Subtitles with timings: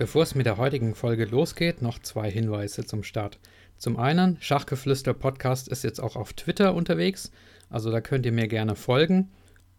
[0.00, 3.38] Bevor es mit der heutigen Folge losgeht, noch zwei Hinweise zum Start.
[3.76, 7.30] Zum einen, Schachgeflüster Podcast ist jetzt auch auf Twitter unterwegs,
[7.68, 9.30] also da könnt ihr mir gerne folgen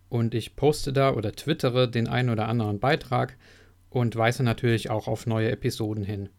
[0.09, 3.35] und ich poste da oder twittere den einen oder anderen Beitrag
[3.89, 6.29] und weise natürlich auch auf neue Episoden hin.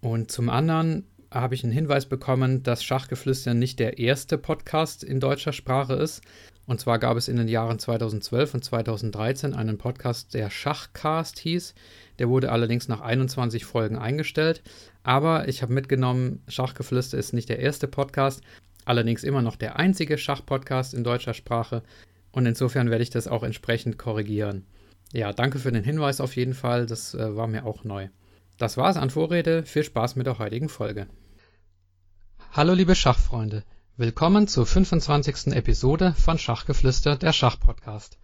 [0.00, 5.20] Und zum anderen habe ich einen Hinweis bekommen, dass Schachgeflüster nicht der erste Podcast in
[5.20, 6.22] deutscher Sprache ist.
[6.66, 11.74] Und zwar gab es in den Jahren 2012 und 2013 einen Podcast, der Schachcast hieß.
[12.18, 14.62] Der wurde allerdings nach 21 Folgen eingestellt.
[15.02, 18.42] Aber ich habe mitgenommen, Schachgeflüster ist nicht der erste Podcast,
[18.84, 21.82] allerdings immer noch der einzige Schachpodcast in deutscher Sprache.
[22.32, 24.66] Und insofern werde ich das auch entsprechend korrigieren.
[25.12, 26.86] Ja, danke für den Hinweis auf jeden Fall.
[26.86, 28.08] Das äh, war mir auch neu.
[28.58, 29.64] Das war's an Vorrede.
[29.64, 31.08] Viel Spaß mit der heutigen Folge.
[32.52, 33.64] Hallo liebe Schachfreunde.
[33.98, 35.48] Willkommen zur 25.
[35.48, 38.18] Episode von Schachgeflüster, der Schachpodcast.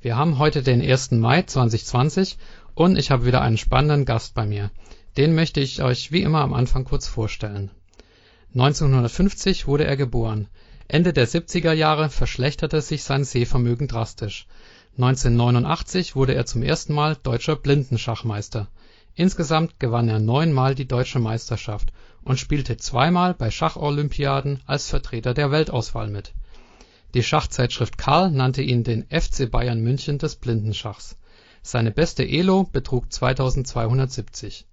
[0.00, 1.10] Wir haben heute den 1.
[1.12, 2.38] Mai 2020
[2.74, 4.70] und ich habe wieder einen spannenden Gast bei mir.
[5.16, 7.72] Den möchte ich euch wie immer am Anfang kurz vorstellen.
[8.54, 10.46] 1950 wurde er geboren.
[10.86, 14.46] Ende der 70er Jahre verschlechterte sich sein Sehvermögen drastisch.
[14.96, 18.68] 1989 wurde er zum ersten Mal deutscher Blindenschachmeister.
[19.14, 25.50] Insgesamt gewann er neunmal die deutsche Meisterschaft und spielte zweimal bei Schacholympiaden als Vertreter der
[25.50, 26.32] Weltauswahl mit.
[27.14, 31.16] Die Schachzeitschrift Karl nannte ihn den FC Bayern München des Blindenschachs
[31.62, 34.66] seine beste Elo betrug 2270.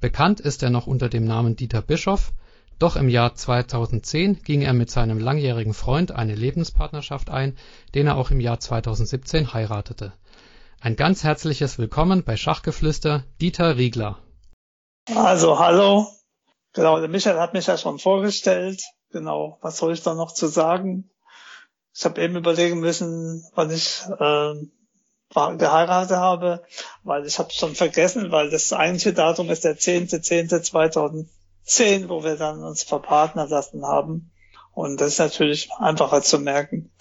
[0.00, 2.32] Bekannt ist er noch unter dem Namen Dieter Bischoff,
[2.78, 7.56] doch im Jahr 2010 ging er mit seinem langjährigen Freund eine Lebenspartnerschaft ein,
[7.94, 10.12] den er auch im Jahr 2017 heiratete.
[10.84, 14.18] Ein ganz herzliches Willkommen bei Schachgeflüster, Dieter Riegler.
[15.14, 16.06] Also hallo,
[16.74, 18.82] genau, der Michael hat mich ja schon vorgestellt.
[19.10, 21.08] Genau, was soll ich da noch zu sagen?
[21.94, 24.52] Ich habe eben überlegen müssen, wann ich äh,
[25.56, 26.62] geheiratet habe,
[27.02, 32.62] weil ich habe schon vergessen, weil das eigentliche Datum ist der 10.10.2010, wo wir dann
[32.62, 34.32] uns verpartnern lassen haben.
[34.74, 36.92] Und das ist natürlich einfacher zu merken.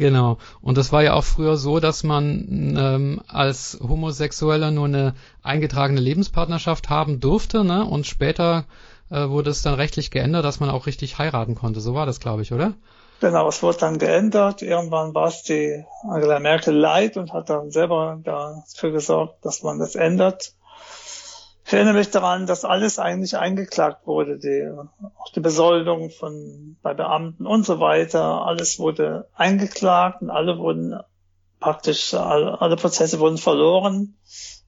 [0.00, 0.38] Genau.
[0.62, 6.00] Und das war ja auch früher so, dass man ähm, als Homosexueller nur eine eingetragene
[6.00, 7.84] Lebenspartnerschaft haben durfte, ne?
[7.84, 8.64] Und später
[9.10, 11.82] äh, wurde es dann rechtlich geändert, dass man auch richtig heiraten konnte.
[11.82, 12.72] So war das, glaube ich, oder?
[13.20, 14.62] Genau, es wurde dann geändert.
[14.62, 19.78] Irgendwann war es die Angela Merkel leid und hat dann selber dafür gesorgt, dass man
[19.78, 20.54] das ändert.
[21.70, 24.68] Ich erinnere mich daran, dass alles eigentlich eingeklagt wurde, die,
[25.16, 28.44] auch die Besoldung von, bei Beamten und so weiter.
[28.44, 30.98] Alles wurde eingeklagt und alle wurden
[31.60, 34.18] praktisch, alle, alle Prozesse wurden verloren,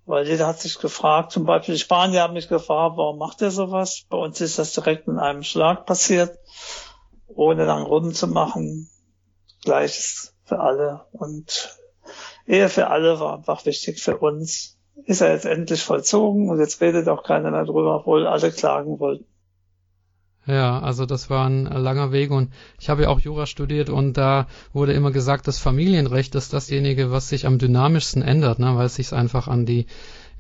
[0.07, 3.51] weil jeder hat sich gefragt, zum Beispiel die Spanier haben mich gefragt, warum macht er
[3.51, 4.07] sowas?
[4.09, 6.39] Bei uns ist das direkt in einem Schlag passiert
[7.27, 8.89] ohne lang rumzumachen.
[9.65, 11.05] Gleiches für alle.
[11.11, 11.77] Und
[12.47, 14.79] Ehe für alle war einfach wichtig für uns.
[15.05, 19.01] Ist er jetzt endlich vollzogen und jetzt redet auch keiner mehr drüber, obwohl alle klagen
[19.01, 19.25] wollten.
[20.47, 24.17] Ja, also das war ein langer Weg und ich habe ja auch Jura studiert und
[24.17, 28.87] da wurde immer gesagt, das Familienrecht ist dasjenige, was sich am dynamischsten ändert, ne, weil
[28.87, 29.87] es sich einfach an die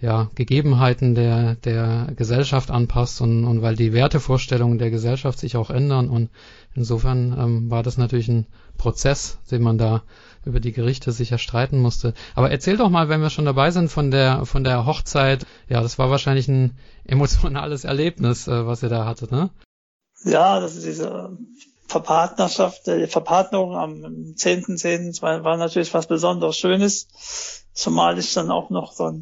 [0.01, 5.71] ja, Gegebenheiten der, der Gesellschaft anpasst und, und weil die Wertevorstellungen der Gesellschaft sich auch
[5.71, 6.31] ändern und
[6.75, 8.47] insofern ähm, war das natürlich ein
[8.79, 10.03] Prozess, den man da
[10.45, 12.15] über die Gerichte sicher streiten musste.
[12.35, 15.47] Aber erzähl doch mal, wenn wir schon dabei sind, von der von der Hochzeit.
[15.69, 19.51] Ja, das war wahrscheinlich ein emotionales Erlebnis, äh, was ihr da hattet, ne?
[20.25, 21.37] Ja, das ist diese
[21.89, 24.81] Verpartnerschaft, die Verpartnerung am 10.10.
[24.81, 25.45] .10.
[25.45, 27.09] war natürlich was besonders Schönes,
[27.75, 29.13] zumal ich dann auch noch so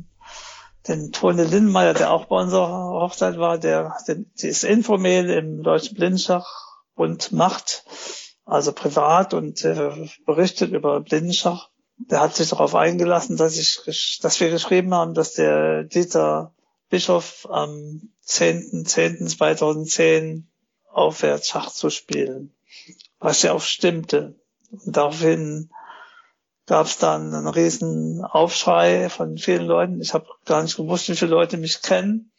[0.89, 5.97] den Tone Lindmeier, der auch bei unserer Hochzeit war, der, der das Infomail im Deutschen
[5.97, 7.85] Blindenschachbund macht,
[8.51, 11.71] also privat und äh, berichtet über Blindenschach.
[11.99, 16.53] Der hat sich darauf eingelassen, dass ich, dass wir geschrieben haben, dass der Dieter
[16.89, 20.43] Bischof am 10.10.2010
[20.91, 22.53] aufhört, Schach zu spielen,
[23.21, 24.35] was ja auch stimmte.
[24.71, 25.71] Und daraufhin
[26.67, 30.01] gab es dann einen riesen Aufschrei von vielen Leuten.
[30.01, 32.33] Ich habe gar nicht gewusst, wie viele Leute mich kennen.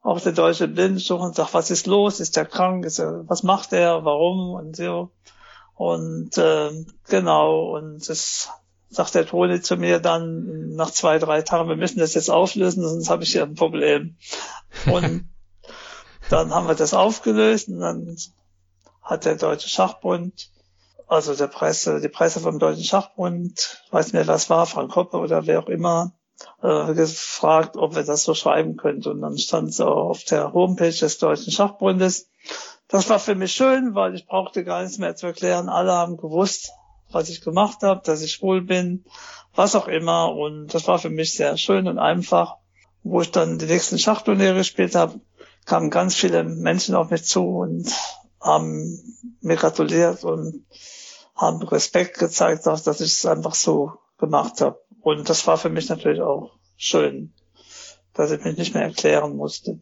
[0.00, 2.20] Auch der deutsche Blindensuch und sagt, was ist los?
[2.20, 2.86] Ist der krank?
[2.86, 4.06] Ist er, was macht er?
[4.06, 4.54] Warum?
[4.54, 5.10] Und so.
[5.78, 6.72] Und äh,
[7.08, 8.50] genau, und es
[8.88, 12.82] sagt der Toni zu mir dann nach zwei, drei Tagen, wir müssen das jetzt auflösen,
[12.82, 14.16] sonst habe ich hier ein Problem.
[14.86, 15.28] Und
[16.30, 18.16] dann haben wir das aufgelöst und dann
[19.02, 20.50] hat der Deutsche Schachbund,
[21.06, 25.18] also der Presse, die Presse vom Deutschen Schachbund, weiß nicht mehr, was war, Frank Hoppe
[25.18, 26.12] oder wer auch immer,
[26.60, 29.10] äh, gefragt, ob wir das so schreiben könnten.
[29.10, 32.30] Und dann stand es auf der Homepage des Deutschen Schachbundes.
[32.88, 35.68] Das war für mich schön, weil ich brauchte gar nichts mehr zu erklären.
[35.68, 36.72] Alle haben gewusst,
[37.10, 39.04] was ich gemacht habe, dass ich schwul bin,
[39.54, 40.34] was auch immer.
[40.34, 42.56] Und das war für mich sehr schön und einfach.
[43.04, 45.20] Wo ich dann die nächsten Schachturniere gespielt habe,
[45.64, 47.92] kamen ganz viele Menschen auf mich zu und
[48.40, 48.98] haben
[49.40, 50.66] mir gratuliert und
[51.36, 54.80] haben Respekt gezeigt, dass ich es einfach so gemacht habe.
[55.00, 57.32] Und das war für mich natürlich auch schön,
[58.14, 59.78] dass ich mich nicht mehr erklären musste.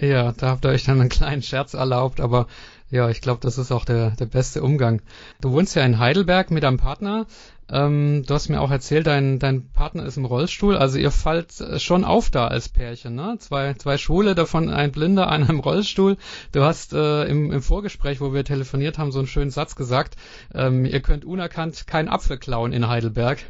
[0.00, 2.46] Ja, da habt ihr euch dann einen kleinen Scherz erlaubt, aber
[2.90, 5.02] ja, ich glaube, das ist auch der, der beste Umgang.
[5.40, 7.26] Du wohnst ja in Heidelberg mit deinem Partner.
[7.70, 10.76] Ähm, du hast mir auch erzählt, dein, dein Partner ist im Rollstuhl.
[10.76, 13.36] Also ihr fallt äh, schon auf da als Pärchen, ne?
[13.40, 16.16] Zwei, zwei Schwule, davon ein Blinder, einer im Rollstuhl.
[16.52, 20.16] Du hast äh, im, im Vorgespräch, wo wir telefoniert haben, so einen schönen Satz gesagt.
[20.54, 23.40] Ähm, ihr könnt unerkannt keinen Apfel klauen in Heidelberg.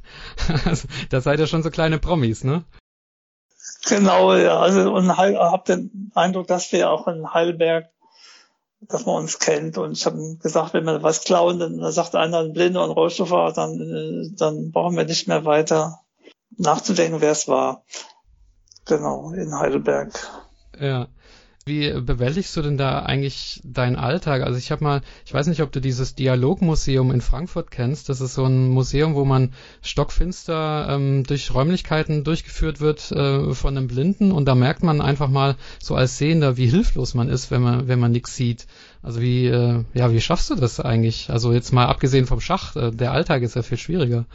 [1.11, 2.65] da seid ihr schon so kleine Promis, ne?
[3.87, 4.59] Genau, ja.
[4.59, 7.89] Also und hab den Eindruck, dass wir auch in Heidelberg
[8.81, 9.79] dass man uns kennt.
[9.79, 13.53] Und ich habe gesagt, wenn wir was klauen, dann sagt einer ein Blinder und Rollstuhlfahrer,
[13.53, 16.01] dann, äh, dann brauchen wir nicht mehr weiter
[16.57, 17.85] nachzudenken, wer es war.
[18.87, 20.13] Genau, in Heidelberg.
[20.79, 21.09] Ja.
[21.69, 24.43] Wie bewältigst du denn da eigentlich deinen Alltag?
[24.43, 28.09] Also ich habe mal, ich weiß nicht, ob du dieses Dialogmuseum in Frankfurt kennst.
[28.09, 33.77] Das ist so ein Museum, wo man stockfinster ähm, durch Räumlichkeiten durchgeführt wird äh, von
[33.77, 37.51] einem Blinden und da merkt man einfach mal so als Sehender, wie hilflos man ist,
[37.51, 38.67] wenn man wenn man nichts sieht.
[39.03, 41.31] Also wie äh, ja, wie schaffst du das eigentlich?
[41.31, 44.27] Also jetzt mal abgesehen vom Schach, äh, der Alltag ist ja viel schwieriger.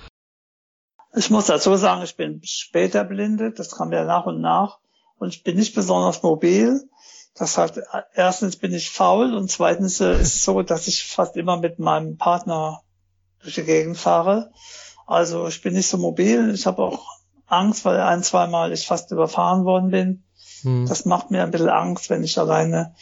[1.15, 4.79] Ich muss dazu sagen, ich bin später blindet, das kam ja nach und nach
[5.17, 6.81] und ich bin nicht besonders mobil.
[7.35, 7.81] Das heißt,
[8.13, 11.79] erstens bin ich faul und zweitens äh, ist es so, dass ich fast immer mit
[11.79, 12.81] meinem Partner
[13.41, 14.51] durch die Gegend fahre.
[15.07, 16.53] Also ich bin nicht so mobil.
[16.53, 17.05] Ich habe auch
[17.47, 20.23] Angst, weil ein, zweimal ich fast überfahren worden bin.
[20.61, 20.85] Hm.
[20.87, 22.93] Das macht mir ein bisschen Angst, wenn ich alleine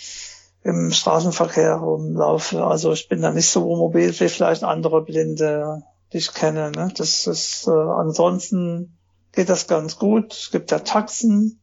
[0.63, 2.63] im Straßenverkehr rumlaufe.
[2.63, 6.71] Also ich bin da nicht so mobil wie vielleicht andere Blinde, die ich kenne.
[6.71, 6.91] Ne?
[6.95, 8.97] Das ist äh, ansonsten
[9.31, 10.33] geht das ganz gut.
[10.33, 11.60] Es gibt ja Taxen,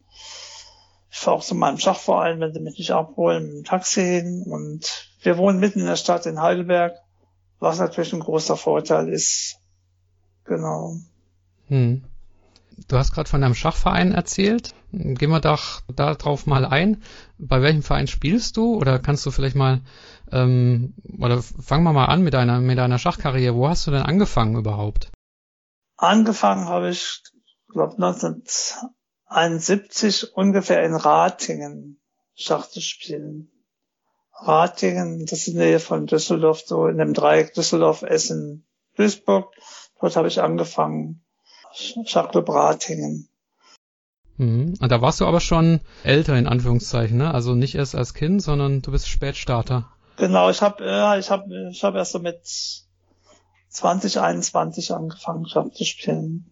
[1.11, 4.45] ich fahre auch zu meinem Schachverein, wenn sie mich nicht abholen, mit dem Taxi hin.
[4.47, 6.97] Und wir wohnen mitten in der Stadt in Heidelberg,
[7.59, 9.59] was natürlich ein großer Vorteil ist.
[10.45, 10.97] Genau.
[11.69, 12.05] Hm.
[12.87, 14.75] Du hast gerade von deinem Schachverein erzählt.
[14.93, 17.03] Gehen wir doch darauf mal ein.
[17.39, 18.77] Bei welchem Verein spielst du?
[18.77, 19.81] Oder kannst du vielleicht mal,
[20.31, 23.55] ähm, oder fangen wir mal an mit deiner, mit deiner Schachkarriere.
[23.55, 25.11] Wo hast du denn angefangen überhaupt?
[25.97, 27.23] Angefangen habe ich,
[27.69, 28.45] glaube 19
[29.29, 32.01] 71 ungefähr in Ratingen
[32.35, 33.51] Schach zu spielen.
[34.33, 38.67] Ratingen, das ist in der Nähe von Düsseldorf, so in dem Dreieck Düsseldorf, Essen,
[38.97, 39.53] Duisburg.
[40.01, 41.25] Dort habe ich angefangen.
[41.75, 43.29] Schachclub Ratingen.
[44.37, 44.75] Mhm.
[44.81, 47.35] Da warst du aber schon älter in Anführungszeichen, ne?
[47.35, 49.91] Also nicht erst als Kind, sondern du bist Spätstarter.
[50.17, 52.41] Genau, ich habe ja, ich habe ich habe erst so mit
[53.69, 56.51] 2021 angefangen Schach zu spielen.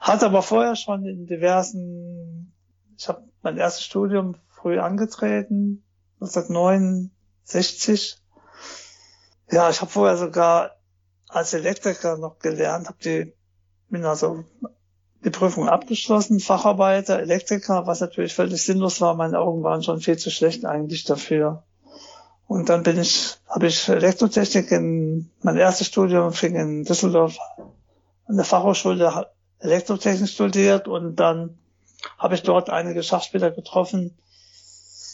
[0.00, 2.54] Hat aber vorher schon in diversen,
[2.96, 5.84] ich habe mein erstes Studium früh angetreten,
[6.20, 8.16] 1969.
[9.50, 10.76] Ja, ich habe vorher sogar
[11.28, 13.34] als Elektriker noch gelernt, habe die,
[13.90, 14.44] bin also
[15.22, 19.14] die Prüfung abgeschlossen, Facharbeiter, Elektriker, was natürlich völlig sinnlos war.
[19.14, 21.64] Meine Augen waren schon viel zu schlecht eigentlich dafür.
[22.46, 27.38] Und dann bin ich, habe ich Elektrotechnik in, mein erstes Studium fing in Düsseldorf
[28.26, 29.26] an der Fachhochschule
[29.60, 31.58] Elektrotechnik studiert und dann
[32.18, 34.16] habe ich dort einige Schachspieler getroffen.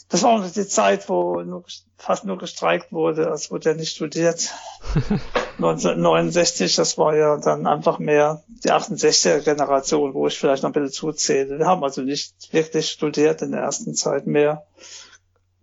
[0.09, 1.65] Das war auch die Zeit, wo nur,
[1.97, 4.53] fast nur gestreikt wurde, als wurde ja nicht studiert.
[5.57, 10.73] 1969, das war ja dann einfach mehr die 68er Generation, wo ich vielleicht noch ein
[10.73, 11.57] bisschen zuzähle.
[11.57, 14.67] Wir haben also nicht wirklich studiert in der ersten Zeit mehr.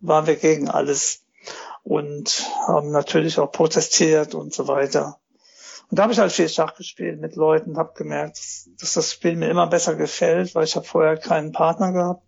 [0.00, 1.23] Waren wir gegen alles
[1.85, 5.19] und haben natürlich auch protestiert und so weiter.
[5.91, 8.38] Und da habe ich halt viel Schach gespielt mit Leuten, habe gemerkt,
[8.81, 12.23] dass das Spiel mir immer besser gefällt, weil ich habe vorher keinen Partner gehabt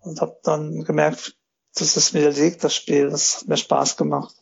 [0.00, 1.36] und habe dann gemerkt,
[1.74, 3.10] dass es mir liegt, das Spiel.
[3.10, 4.34] Das hat mir Spaß gemacht.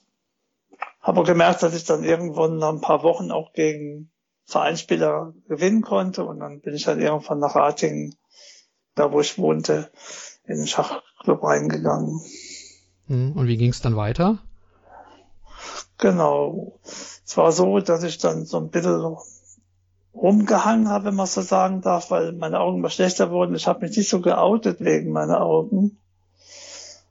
[1.00, 4.11] Habe gemerkt, dass ich dann irgendwann nach ein paar Wochen auch gegen
[4.45, 8.17] Vereinsspieler gewinnen konnte und dann bin ich halt irgendwann nach Ratingen,
[8.95, 9.90] da wo ich wohnte,
[10.45, 12.21] in den Schachclub reingegangen.
[13.07, 14.38] Hm, und wie ging es dann weiter?
[15.99, 16.81] Genau.
[17.30, 19.16] Es war so, dass ich dann so ein bisschen
[20.12, 23.54] rumgehangen habe, wenn man so sagen darf, weil meine Augen immer schlechter wurden.
[23.54, 25.96] Ich habe mich nicht so geoutet wegen meiner Augen.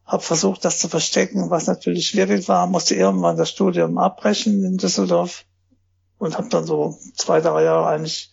[0.04, 2.68] Habe versucht, das zu verstecken, was natürlich schwierig war.
[2.68, 5.46] Musste irgendwann das Studium abbrechen in Düsseldorf
[6.18, 8.30] und habe dann so zwei, drei Jahre eigentlich,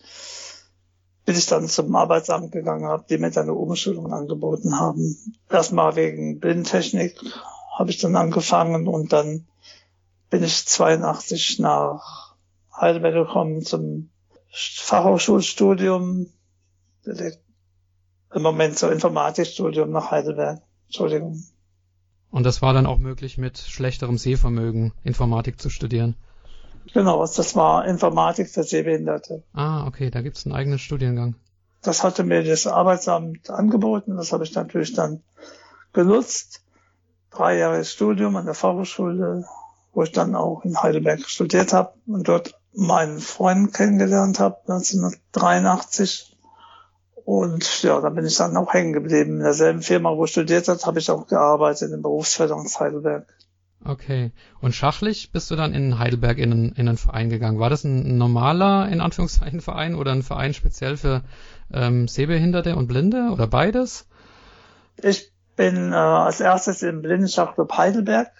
[1.23, 5.15] bis ich dann zum Arbeitsamt gegangen habe, die mir dann eine Umschulung angeboten haben.
[5.49, 7.17] Erstmal wegen Blindentechnik
[7.79, 9.47] habe ich dann angefangen und dann
[10.29, 12.35] bin ich 82 nach
[12.75, 14.09] Heidelberg gekommen zum
[14.51, 16.27] Fachhochschulstudium,
[18.33, 20.61] im Moment so Informatikstudium nach Heidelberg.
[20.87, 21.43] Entschuldigung.
[22.29, 26.15] Und das war dann auch möglich, mit schlechterem Sehvermögen Informatik zu studieren?
[26.93, 29.43] Genau, das war Informatik für Sehbehinderte.
[29.53, 31.35] Ah, okay, da gibt's einen eigenen Studiengang.
[31.81, 35.23] Das hatte mir das Arbeitsamt angeboten, das habe ich natürlich dann
[35.93, 36.63] genutzt.
[37.29, 39.45] Drei Jahre Studium an der Fachhochschule,
[39.97, 46.37] wo ich dann auch in Heidelberg studiert habe und dort meinen Freund kennengelernt habe, 1983.
[47.25, 49.37] Und ja, da bin ich dann auch hängen geblieben.
[49.37, 53.25] In derselben Firma, wo ich studiert habe, habe ich auch gearbeitet in Berufsförderung Heidelberg.
[53.83, 54.31] Okay.
[54.61, 57.57] Und schachlich bist du dann in Heidelberg in einen, in einen Verein gegangen.
[57.57, 61.23] War das ein normaler, in Anführungszeichen, Verein oder ein Verein speziell für
[61.73, 64.07] ähm, Sehbehinderte und Blinde oder beides?
[65.01, 68.31] Ich bin äh, als erstes im Blindenschachclub Heidelberg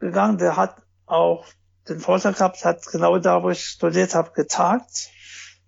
[0.00, 0.38] gegangen.
[0.38, 0.74] Der hat
[1.08, 1.44] auch
[1.88, 5.10] den gehabt, hat genau da, wo ich studiert habe, getagt.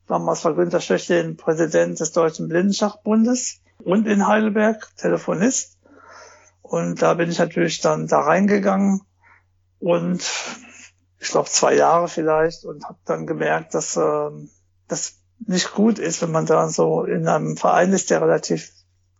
[0.06, 5.78] Damals war Günter Schöchlin Präsident des Deutschen Blindenschachbundes und in Heidelberg Telefonist.
[6.62, 9.02] Und da bin ich natürlich dann da reingegangen
[9.78, 10.22] und
[11.18, 14.30] ich glaube zwei Jahre vielleicht und habe dann gemerkt, dass äh,
[14.88, 18.70] das nicht gut ist, wenn man da so in einem Verein ist, der relativ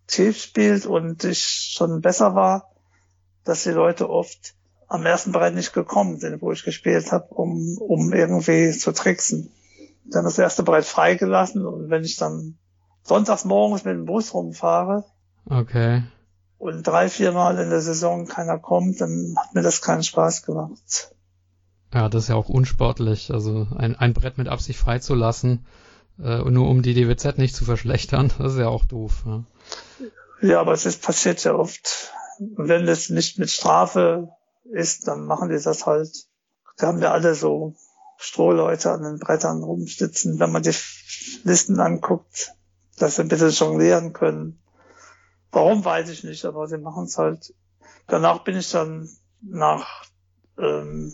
[0.06, 2.70] tief spielt und ich schon besser war,
[3.44, 4.54] dass die Leute oft
[4.90, 9.52] am ersten Brett nicht gekommen sind, wo ich gespielt habe, um, um irgendwie zu tricksen.
[10.04, 12.58] Dann das erste Brett freigelassen und wenn ich dann
[13.04, 15.04] sonntags morgens mit dem Bus rumfahre
[15.48, 16.02] okay.
[16.58, 20.42] und drei, vier Mal in der Saison keiner kommt, dann hat mir das keinen Spaß
[20.42, 21.14] gemacht.
[21.94, 25.66] Ja, das ist ja auch unsportlich, also ein, ein Brett mit Absicht freizulassen,
[26.20, 29.22] äh, nur um die DWZ nicht zu verschlechtern, das ist ja auch doof.
[29.24, 29.44] Ja,
[30.42, 32.12] ja aber es ist passiert ja oft.
[32.56, 34.30] Wenn es nicht mit Strafe
[34.72, 36.26] ist, dann machen die das halt.
[36.76, 37.74] Da haben wir alle so
[38.16, 40.38] Strohleute an den Brettern rumsitzen.
[40.38, 40.74] Wenn man die
[41.44, 42.54] Listen anguckt,
[42.98, 44.62] dass sie ein bisschen jonglieren können.
[45.52, 47.54] Warum weiß ich nicht, aber sie machen es halt.
[48.06, 49.08] Danach bin ich dann
[49.42, 50.04] nach
[50.58, 51.12] ähm,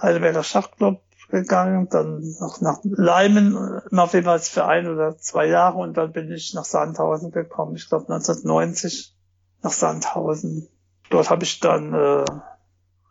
[0.00, 5.96] Heidelberger Schachclub gegangen, dann noch nach Leimen, noch jeweils für ein oder zwei Jahre und
[5.96, 7.76] dann bin ich nach Sandhausen gekommen.
[7.76, 9.14] Ich glaube 1990
[9.62, 10.68] nach Sandhausen.
[11.10, 12.24] Dort habe ich dann äh,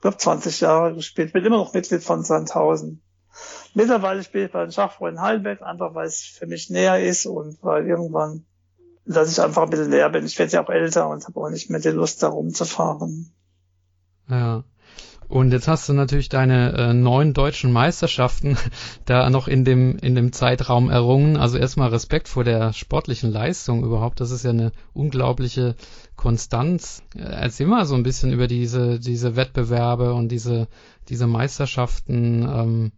[0.01, 3.01] glaube 20 Jahre gespielt, bin immer noch Mitglied von Sandhausen.
[3.73, 7.57] Mittlerweile spiele ich bei den Schachfreunden Heidelberg, einfach weil es für mich näher ist und
[7.61, 8.45] weil irgendwann,
[9.05, 10.25] dass ich einfach ein bisschen leer bin.
[10.25, 13.31] Ich werde ja auch älter und habe auch nicht mehr die Lust, da rumzufahren.
[14.27, 14.63] Ja.
[15.29, 18.57] Und jetzt hast du natürlich deine äh, neun deutschen Meisterschaften
[19.05, 21.35] da noch in dem, in dem Zeitraum errungen.
[21.35, 24.21] Also erstmal Respekt vor der sportlichen Leistung überhaupt.
[24.21, 25.75] Das ist ja eine unglaubliche
[26.15, 27.03] Konstanz.
[27.15, 30.67] Äh, erzähl mal so ein bisschen über diese, diese Wettbewerbe und diese,
[31.09, 32.43] diese Meisterschaften.
[32.43, 32.91] Ähm,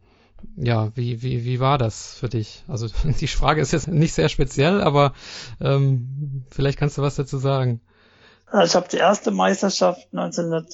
[0.56, 2.64] ja, wie, wie, wie war das für dich?
[2.68, 2.88] Also
[3.20, 5.14] die Frage ist jetzt nicht sehr speziell, aber
[5.60, 7.82] ähm, vielleicht kannst du was dazu sagen.
[8.64, 10.74] Ich habe die erste Meisterschaft 1900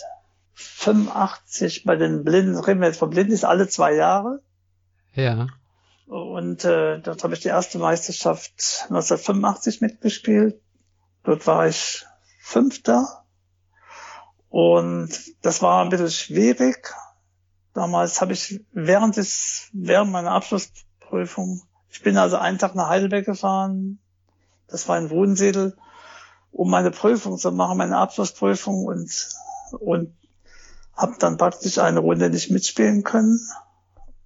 [0.55, 4.41] 85 bei den Blinden, reden wir jetzt von Blinden, ist alle zwei Jahre.
[5.13, 5.47] Ja.
[6.07, 10.62] Und äh, dort habe ich die erste Meisterschaft 1985 mitgespielt.
[11.24, 12.05] Dort war ich
[12.39, 13.25] Fünfter.
[14.50, 15.09] Und
[15.41, 16.93] das war ein bisschen schwierig.
[17.74, 23.25] Damals habe ich während des, während meiner Abschlussprüfung, ich bin also einen Tag nach Heidelberg
[23.25, 24.00] gefahren.
[24.67, 25.75] Das war in Wohnsiedel,
[26.51, 29.29] um meine Prüfung zu machen, meine Abschlussprüfung und,
[29.79, 30.15] und
[30.95, 33.39] habe dann praktisch eine Runde nicht mitspielen können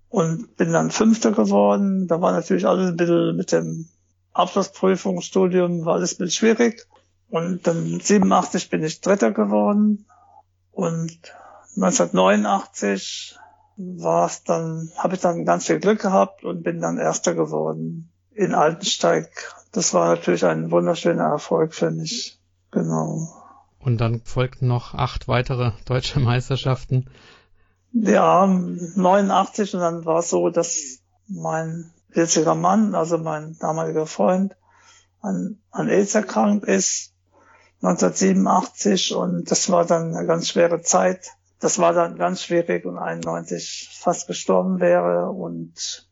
[0.10, 2.08] und bin dann Fünfter geworden.
[2.08, 3.88] Da war natürlich alles ein bisschen mit dem
[4.34, 6.88] Abschlussprüfungsstudium, war alles ein bisschen schwierig.
[7.30, 10.06] Und dann 87 bin ich Dritter geworden
[10.72, 11.20] und
[11.76, 13.38] 1989
[13.78, 18.12] war es dann, habe ich dann ganz viel Glück gehabt und bin dann Erster geworden
[18.34, 19.30] in Altensteig.
[19.72, 22.40] Das war natürlich ein wunderschöner Erfolg für mich.
[22.72, 23.39] Genau.
[23.80, 27.10] Und dann folgten noch acht weitere deutsche Meisterschaften.
[27.92, 34.56] Ja, 89 und dann war es so, dass mein jetziger Mann, also mein damaliger Freund,
[35.22, 37.14] an, an AIDS erkrankt ist,
[37.82, 41.32] 1987 und das war dann eine ganz schwere Zeit.
[41.60, 46.08] Das war dann ganz schwierig und 91 fast gestorben wäre und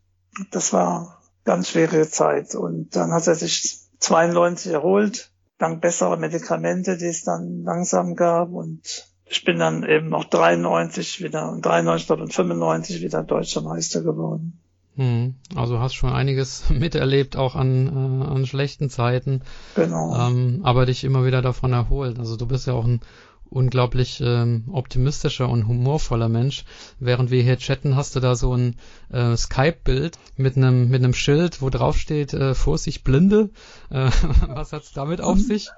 [0.52, 2.56] das war ganz schwierige Zeit.
[2.56, 8.52] Und dann hat er sich 92 erholt, dank besserer Medikamente, die es dann langsam gab.
[8.52, 14.60] Und ich bin dann eben auch 93 wieder, 93 und 95 wieder deutscher Meister geworden.
[14.96, 19.42] Hm, also hast schon einiges miterlebt, auch an, äh, an schlechten Zeiten.
[19.76, 20.16] Genau.
[20.18, 22.20] Ähm, aber dich immer wieder davon erholt.
[22.20, 23.02] Also du bist ja auch ein
[23.50, 26.66] unglaublich ähm, optimistischer und humorvoller Mensch.
[27.00, 28.76] Während wir hier chatten, hast du da so ein
[29.12, 33.50] äh, Skype-Bild mit einem mit einem Schild, wo drauf steht äh, Vorsicht Blinde.
[33.90, 34.10] Äh,
[34.48, 35.70] was hat's damit auf sich?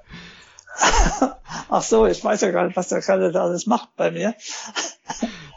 [1.68, 4.34] Ach so, ich weiß ja gar nicht, was der Kerl da alles macht bei mir.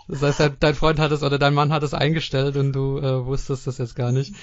[0.08, 3.26] Das heißt, dein Freund hat es oder dein Mann hat es eingestellt und du äh,
[3.26, 4.36] wusstest das jetzt gar nicht.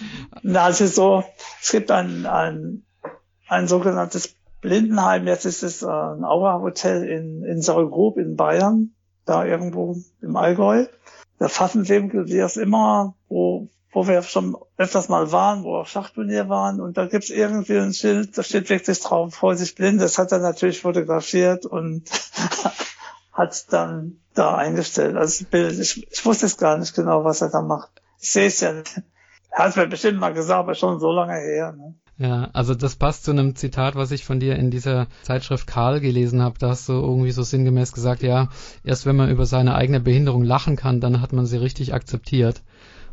[0.42, 1.24] Na, also so,
[1.60, 2.84] es gibt ein, ein,
[3.46, 9.44] ein sogenanntes Blindenheim, jetzt ist es äh, ein Aura-Hotel in, in Sauergrub in Bayern, da
[9.44, 10.86] irgendwo im Allgäu.
[11.38, 16.48] Der Pfaffenwinkel, wie es immer, wo, wo wir schon öfters mal waren, wo auch Schachturnier
[16.50, 16.80] waren.
[16.80, 20.00] Und da gibt's irgendwie ein Schild, da steht wirklich drauf, Vorsicht blind.
[20.00, 22.04] Das hat er natürlich fotografiert und
[23.32, 25.16] hat dann da eingestellt.
[25.16, 27.90] Also Bild, ich, ich wusste es gar nicht genau, was er da macht.
[28.20, 29.00] Ich sehe es ja nicht.
[29.50, 31.72] Er hat mir bestimmt mal gesagt, aber schon so lange her.
[31.72, 31.94] Ne?
[32.20, 36.00] Ja, also das passt zu einem Zitat, was ich von dir in dieser Zeitschrift Karl
[36.00, 36.58] gelesen habe.
[36.58, 38.50] Da hast du irgendwie so sinngemäß gesagt, ja,
[38.84, 42.60] erst wenn man über seine eigene Behinderung lachen kann, dann hat man sie richtig akzeptiert.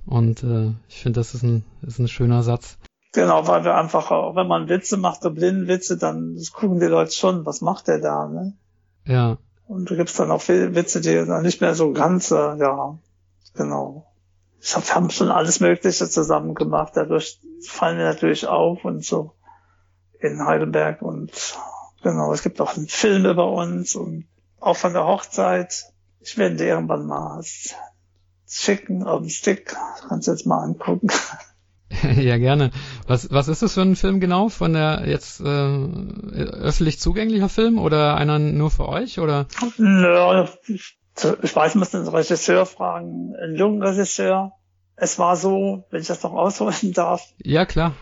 [0.06, 2.80] Und äh, ich finde, das ist ein, ist ein schöner Satz.
[3.14, 7.14] Genau, weil wir einfach, auch wenn man Witze macht, so Blindenwitze, dann gucken die Leute
[7.14, 8.58] schon, was macht der da, ne?
[9.06, 9.38] Ja.
[9.70, 13.00] Und da gibt's dann auch viele Witze, die dann nicht mehr so ganz, äh, ja,
[13.56, 14.06] genau
[14.76, 16.94] hab, wir haben schon alles Mögliche zusammen gemacht.
[16.96, 19.34] Dadurch fallen wir natürlich auf und so
[20.20, 21.32] in Heidelberg und
[22.02, 24.26] genau, es gibt auch einen Film über uns und
[24.60, 25.86] auch von der Hochzeit.
[26.20, 27.44] Ich werde dir irgendwann mal
[28.50, 29.76] schicken auf dem Stick.
[30.08, 31.10] Kannst du jetzt mal angucken.
[32.16, 32.72] Ja, gerne.
[33.08, 34.50] Was, was ist das für ein Film genau?
[34.50, 39.20] Von der jetzt äh, öffentlich zugänglicher Film oder einer nur für euch?
[39.20, 39.48] Oder?
[39.78, 40.46] Nö,
[41.42, 44.54] ich weiß, muss den Regisseur fragen, ein junger Regisseur.
[44.96, 47.22] Es war so, wenn ich das noch ausholen darf.
[47.38, 47.94] Ja, klar.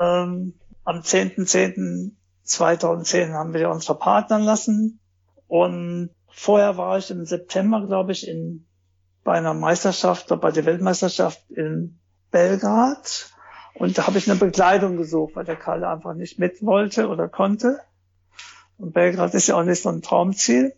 [0.00, 5.00] Ähm, am 10.10.2010 haben wir uns verpartnern lassen.
[5.46, 8.66] Und vorher war ich im September, glaube ich, in,
[9.24, 13.30] bei einer Meisterschaft, bei der Weltmeisterschaft in Belgrad.
[13.74, 17.28] Und da habe ich eine Begleitung gesucht, weil der Karl einfach nicht mit wollte oder
[17.28, 17.80] konnte.
[18.78, 20.74] Und Belgrad ist ja auch nicht so ein Traumziel.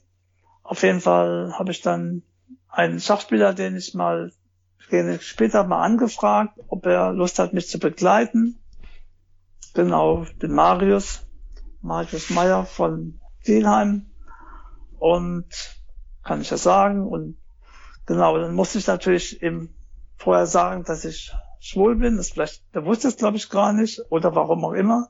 [0.65, 2.23] Auf jeden Fall habe ich dann
[2.69, 4.33] einen Schachspieler, den ich mal
[4.91, 8.59] den ich später mal angefragt, ob er Lust hat, mich zu begleiten.
[9.75, 11.27] Genau, den Marius,
[11.81, 14.07] Marius Meyer von Wielheim.
[14.99, 15.47] Und
[16.23, 17.07] kann ich das sagen.
[17.07, 17.39] Und
[18.07, 19.75] genau, dann musste ich natürlich eben
[20.17, 22.17] vorher sagen, dass ich schwul bin.
[22.17, 25.09] Das vielleicht, der wusste es glaube ich gar nicht oder warum auch immer.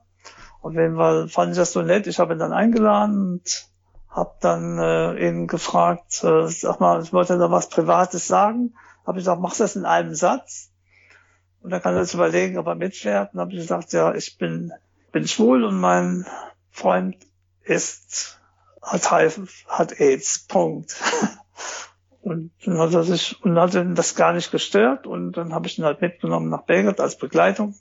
[0.62, 2.06] Auf jeden Fall fand ich das so nett.
[2.06, 3.68] Ich habe ihn dann eingeladen und
[4.14, 8.74] habe dann äh, ihn gefragt, äh, sag mal, ich wollte da was Privates sagen.
[9.04, 10.70] Habe ich gesagt, machst du das in einem Satz?
[11.60, 13.34] Und dann kann er sich überlegen, ob er mitfährt.
[13.34, 14.72] Und habe ich gesagt, ja, ich bin,
[15.10, 16.26] bin schwul und mein
[16.70, 17.16] Freund
[17.64, 18.40] ist,
[18.80, 20.46] hat HIV, hat AIDS.
[20.46, 20.94] Punkt.
[22.20, 25.06] Und dann hat er sich, und hat ihn das gar nicht gestört.
[25.06, 27.74] Und dann habe ich ihn halt mitgenommen nach Belgrad als Begleitung.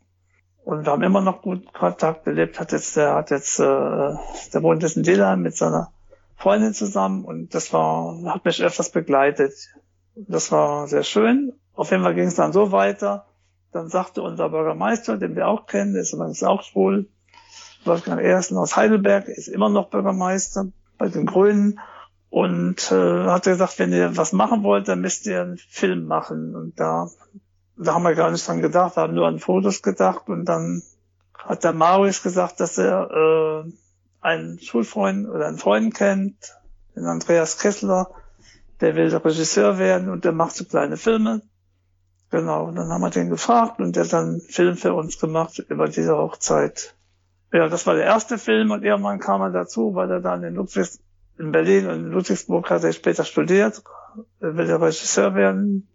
[0.65, 2.59] Und wir haben immer noch gut Kontakt gelebt.
[2.59, 5.93] Hat jetzt, der hat jetzt, äh, der wohnt jetzt in Dilheim mit seiner
[6.43, 9.53] Freundin zusammen und das war, hat mich öfters begleitet.
[10.13, 11.53] Das war sehr schön.
[11.73, 13.27] Auf jeden Fall ging es dann so weiter.
[13.71, 17.07] Dann sagte unser Bürgermeister, den wir auch kennen, ist übrigens auch schwul,
[17.85, 20.65] Wolfgang Ersten aus Heidelberg, ist immer noch Bürgermeister
[20.97, 21.79] bei den Grünen
[22.29, 26.57] und äh, hat gesagt, wenn ihr was machen wollt, dann müsst ihr einen Film machen.
[26.57, 27.07] Und da,
[27.77, 30.83] da haben wir gar nicht dran gedacht, wir haben nur an Fotos gedacht und dann
[31.37, 33.71] hat der Marius gesagt, dass er äh,
[34.23, 36.35] einen Schulfreund oder einen Freund kennt,
[36.95, 38.09] den Andreas Kessler,
[38.81, 41.41] der will der Regisseur werden und der macht so kleine Filme.
[42.31, 45.19] Genau, und dann haben wir den gefragt und der hat dann einen Film für uns
[45.19, 46.95] gemacht über diese Hochzeit.
[47.51, 50.55] Ja, das war der erste Film und irgendwann kam er dazu, weil er dann in
[50.55, 50.99] Ludwigs,
[51.37, 53.83] in Berlin und in Ludwigsburg hat er später studiert,
[54.39, 55.87] er will der Regisseur werden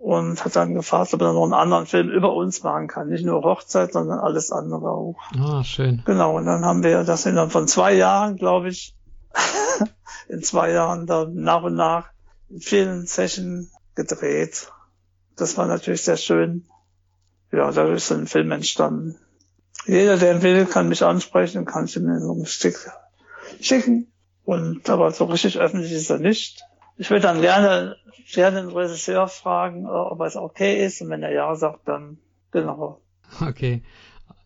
[0.00, 3.10] und hat dann gefragt, ob er noch einen anderen Film über uns machen kann.
[3.10, 5.16] Nicht nur Hochzeit, sondern alles andere auch.
[5.38, 6.02] Ah, schön.
[6.06, 8.96] Genau, und dann haben wir das innerhalb von zwei Jahren, glaube ich,
[10.28, 12.08] in zwei Jahren dann nach und nach
[12.48, 14.72] in vielen Sessions gedreht.
[15.36, 16.66] Das war natürlich sehr schön.
[17.52, 19.18] Ja, da ist ein Film entstanden.
[19.84, 22.90] Jeder, der will, kann mich ansprechen, kann ich mir so ein Stück
[23.60, 24.10] schicken.
[24.44, 26.62] Und aber so richtig öffentlich ist er nicht.
[27.00, 27.96] Ich würde dann gerne,
[28.30, 31.00] gerne den Regisseur fragen, äh, ob es okay ist.
[31.00, 32.18] Und wenn er ja sagt, dann
[32.52, 33.00] genau.
[33.40, 33.82] Okay.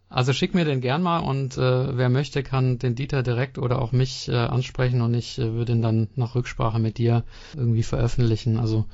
[0.09, 3.83] Also schick mir den gern mal und äh, wer möchte, kann den Dieter direkt oder
[3.83, 7.25] auch mich äh, ansprechen und ich äh, würde ihn dann nach Rücksprache mit dir
[7.57, 8.61] irgendwie veröffentlichen.
[8.61, 8.85] Also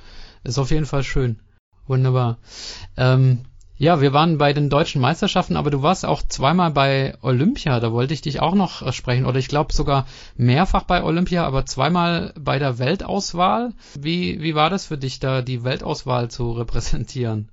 [0.42, 1.38] ist auf jeden Fall schön.
[1.86, 2.38] Wunderbar.
[2.96, 3.42] Ähm,
[3.80, 7.80] ja, wir waren bei den deutschen Meisterschaften, aber du warst auch zweimal bei Olympia.
[7.80, 9.24] Da wollte ich dich auch noch äh, sprechen.
[9.24, 10.04] Oder ich glaube sogar
[10.36, 13.72] mehrfach bei Olympia, aber zweimal bei der Weltauswahl.
[13.98, 17.48] Wie, wie war das für dich, da die Weltauswahl zu repräsentieren?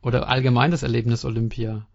[0.00, 1.86] Oder allgemein das Erlebnis Olympia?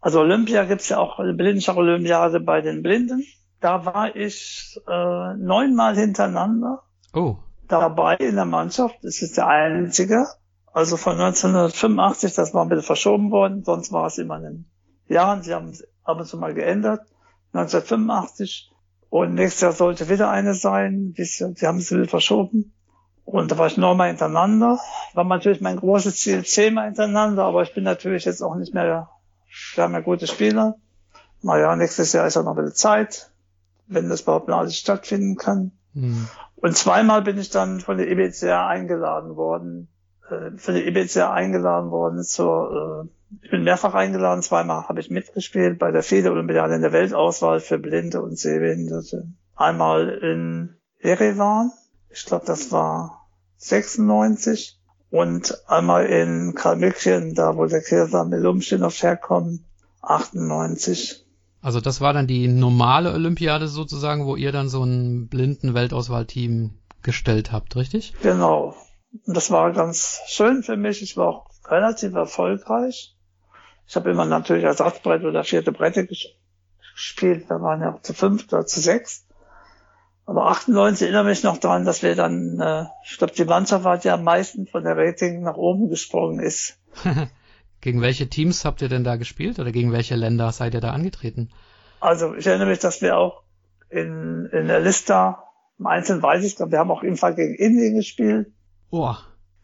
[0.00, 3.26] Also Olympia gibt's ja auch Blindenschach-Olympiade bei den Blinden.
[3.60, 6.80] Da war ich äh, neunmal hintereinander
[7.12, 7.36] oh.
[7.68, 8.96] dabei in der Mannschaft.
[9.02, 10.24] Das ist der einzige.
[10.72, 14.70] Also von 1985, das war ein bisschen verschoben worden, sonst war es immer in den
[15.08, 15.42] Jahren.
[15.42, 17.00] Sie haben es ab und zu mal geändert.
[17.52, 18.70] 1985
[19.10, 21.14] und nächstes Jahr sollte wieder eine sein.
[21.16, 22.72] Sie haben es wieder verschoben.
[23.24, 24.78] Und da war ich nochmal hintereinander.
[25.14, 29.10] War natürlich mein großes Ziel, zehnmal hintereinander, aber ich bin natürlich jetzt auch nicht mehr,
[29.74, 30.76] wir haben ja gute Spieler.
[31.42, 33.30] Naja, nächstes Jahr ist ja noch ein bisschen Zeit,
[33.86, 35.72] wenn das überhaupt noch alles stattfinden kann.
[35.94, 36.28] Mhm.
[36.56, 39.88] Und zweimal bin ich dann von der EBCR eingeladen worden,
[40.30, 45.10] äh, für die EBCR eingeladen worden zur, äh, ich bin mehrfach eingeladen, zweimal habe ich
[45.10, 49.28] mitgespielt bei der FEDE-Olympiade in der Weltauswahl für Blinde und Sehbehinderte.
[49.54, 51.72] Einmal in Erevan,
[52.10, 54.78] ich glaube das war 96
[55.10, 59.60] und einmal in Kalmykien, da wo der Kirsa Melumschinov herkommt,
[60.02, 61.24] 98.
[61.60, 66.74] Also das war dann die normale Olympiade sozusagen, wo ihr dann so ein blinden Weltauswahlteam
[67.02, 68.14] gestellt habt, richtig?
[68.22, 68.74] Genau.
[69.26, 71.02] Und das war ganz schön für mich.
[71.02, 73.16] Ich war auch relativ erfolgreich.
[73.86, 77.48] Ich habe immer natürlich Ersatzbrett oder vierte Brette gespielt.
[77.48, 79.26] Wir waren ja auch zu fünf oder zu sechs.
[80.26, 84.04] Aber 98 erinnere mich noch daran, dass wir dann, äh, ich glaube, die Mannschaft hat
[84.04, 86.78] ja am meisten von der Rating nach oben gesprungen ist.
[87.80, 90.90] gegen welche Teams habt ihr denn da gespielt oder gegen welche Länder seid ihr da
[90.90, 91.50] angetreten?
[92.00, 93.42] Also ich erinnere mich, dass wir auch
[93.88, 95.44] in, in der Lista,
[95.78, 98.52] im Einzelnen weiß ich, glaube, wir haben auch im Fall gegen Indien gespielt.
[98.90, 99.14] Oh.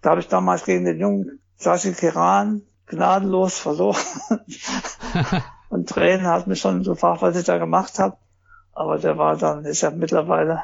[0.00, 4.02] Da habe ich damals gegen den jungen Sashi Kiran gnadenlos verloren.
[5.68, 8.16] und Tränen hat mich schon gefragt, was ich da gemacht habe.
[8.72, 10.62] Aber der war dann, ist ja mittlerweile,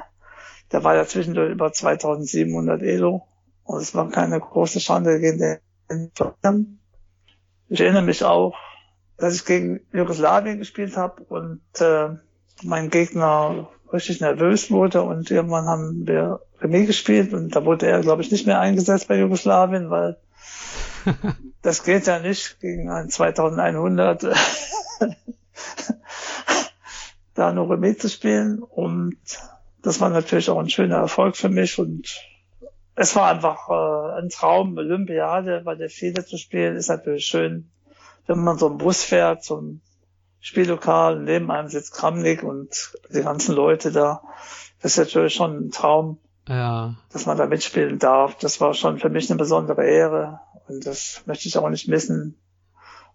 [0.72, 3.26] der war ja zwischendurch über 2700 Elo.
[3.64, 5.58] Und es war keine große Schande gegen den.
[7.68, 8.54] Ich erinnere mich auch,
[9.16, 12.10] dass ich gegen Jugoslawien gespielt habe und äh,
[12.62, 18.00] mein Gegner richtig nervös wurde und irgendwann haben wir Remis gespielt und da wurde er,
[18.00, 20.16] glaube ich, nicht mehr eingesetzt bei Jugoslawien, weil
[21.62, 24.22] das geht ja nicht gegen ein 2100
[27.34, 29.16] da nur Remis zu spielen und
[29.82, 32.06] das war natürlich auch ein schöner Erfolg für mich und
[32.94, 37.70] es war einfach äh, ein Traum, Olympiade bei der Fehde zu spielen, ist natürlich schön,
[38.26, 39.80] wenn man so einen Bus fährt zum
[40.40, 44.22] Spiellokal, neben einem sitzt Kramnik und die ganzen Leute da.
[44.82, 46.94] Das ist natürlich schon ein Traum, ja.
[47.12, 48.36] dass man da mitspielen darf.
[48.38, 52.38] Das war schon für mich eine besondere Ehre und das möchte ich auch nicht missen.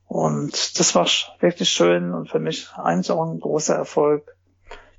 [0.07, 1.07] Und das war
[1.39, 4.35] wirklich schön und für mich eigentlich auch ein großer Erfolg.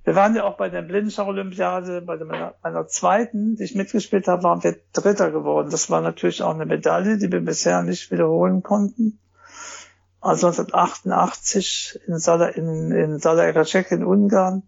[0.03, 4.45] Wir waren ja auch bei der Blindenschach-Olympiade, bei der, meiner zweiten, die ich mitgespielt habe,
[4.45, 5.71] waren wir Dritter geworden.
[5.71, 9.19] Das war natürlich auch eine Medaille, die wir bisher nicht wiederholen konnten.
[10.27, 14.63] Also 1988 in Sala, in, in in Ungarn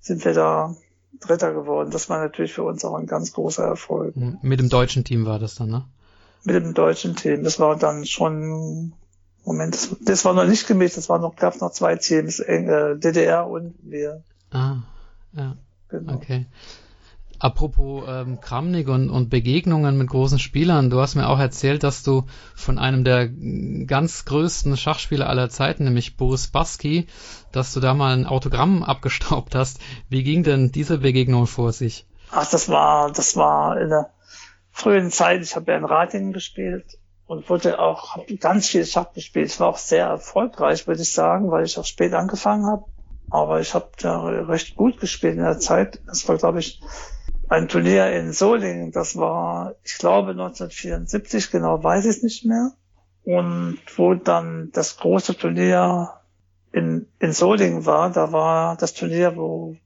[0.00, 0.76] sind wir da
[1.20, 1.90] Dritter geworden.
[1.90, 4.14] Das war natürlich für uns auch ein ganz großer Erfolg.
[4.16, 5.84] Mit dem deutschen Team war das dann, ne?
[6.44, 7.44] Mit dem deutschen Team.
[7.44, 8.92] Das war dann schon,
[9.44, 12.96] Moment, das, das war noch nicht gemischt, das war noch, gab noch zwei Teams, äh,
[12.96, 14.22] DDR und wir.
[14.50, 14.76] Ah,
[15.32, 15.56] ja.
[15.88, 16.14] Genau.
[16.14, 16.46] Okay.
[17.38, 22.02] Apropos ähm, Kramnik und, und Begegnungen mit großen Spielern, du hast mir auch erzählt, dass
[22.02, 23.28] du von einem der
[23.86, 27.06] ganz größten Schachspieler aller Zeiten, nämlich Boris Baski,
[27.52, 29.80] dass du da mal ein Autogramm abgestaubt hast.
[30.08, 32.06] Wie ging denn diese Begegnung vor sich?
[32.30, 34.10] Ach, das war, das war in der
[34.70, 35.42] frühen Zeit.
[35.42, 39.46] Ich habe ja in Ratingen gespielt und wurde auch ganz viel Schach gespielt.
[39.46, 42.84] Ich war auch sehr erfolgreich, würde ich sagen, weil ich auch spät angefangen habe.
[43.30, 46.00] Aber ich habe da recht gut gespielt in der Zeit.
[46.06, 46.80] Das war, glaube ich,
[47.54, 52.72] ein Turnier in Solingen, das war, ich glaube, 1974, genau weiß ich es nicht mehr.
[53.24, 56.10] Und wo dann das große Turnier
[56.72, 59.76] in, in Solingen war, da war das Turnier, wo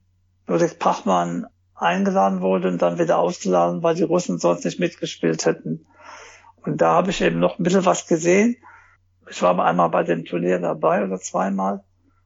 [0.47, 5.87] Ludwig Pachmann eingeladen wurde und dann wieder ausgeladen, weil die Russen sonst nicht mitgespielt hätten.
[6.65, 8.57] Und da habe ich eben noch ein bisschen was gesehen.
[9.31, 11.85] Ich war einmal bei dem Turnier dabei oder zweimal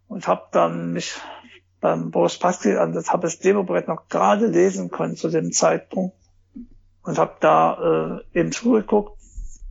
[0.08, 1.16] und habe dann mich
[1.82, 6.16] beim Boris Pascal an das habe das Demobrett noch gerade lesen können zu dem Zeitpunkt
[7.02, 9.18] und habe da äh, eben zugeguckt,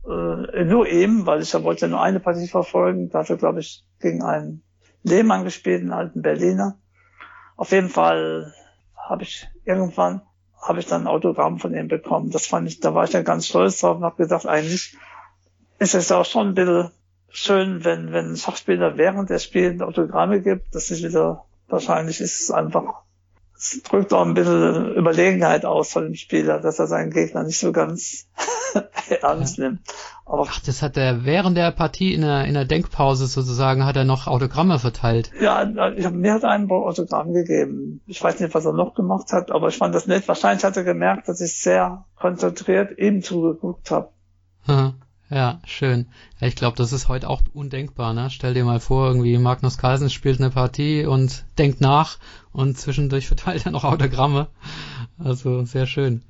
[0.04, 3.08] äh, nur eben, weil ich ja wollte nur eine Partie verfolgen.
[3.08, 4.62] Da hat er, glaube ich, gegen einen
[5.02, 6.78] Lehmann gespielt, einen alten Berliner.
[7.56, 8.52] Auf jeden Fall
[8.94, 10.22] habe ich irgendwann
[10.60, 12.30] habe ich dann ein Autogramm von ihm bekommen.
[12.30, 14.96] Das fand ich, da war ich ja ganz stolz drauf und habe gedacht, eigentlich
[15.80, 16.90] ist es auch schon ein bisschen
[17.30, 20.72] schön, wenn, wenn Schachspieler während der Spiele Autogramme gibt.
[20.74, 23.02] Das ist wieder, wahrscheinlich ist es einfach
[23.62, 27.60] es drückt auch ein bisschen Überlegenheit aus von dem Spieler, dass er seinen Gegner nicht
[27.60, 28.26] so ganz
[29.22, 29.80] ernst nimmt.
[30.26, 33.96] Aber Ach, das hat er während der Partie in der, in der Denkpause sozusagen, hat
[33.96, 35.30] er noch Autogramme verteilt.
[35.40, 38.00] Ja, ich hab, mir hat einen Autogramm gegeben.
[38.06, 40.26] Ich weiß nicht, was er noch gemacht hat, aber ich fand das nett.
[40.26, 44.08] Wahrscheinlich hat er gemerkt, dass ich sehr konzentriert ihm zugeguckt habe.
[45.32, 46.08] Ja, schön.
[46.42, 48.12] Ich glaube, das ist heute auch undenkbar.
[48.12, 48.28] Ne?
[48.28, 52.18] Stell dir mal vor, irgendwie Magnus Carlsen spielt eine Partie und denkt nach
[52.52, 54.48] und zwischendurch verteilt er noch Autogramme.
[55.18, 56.22] Also sehr schön.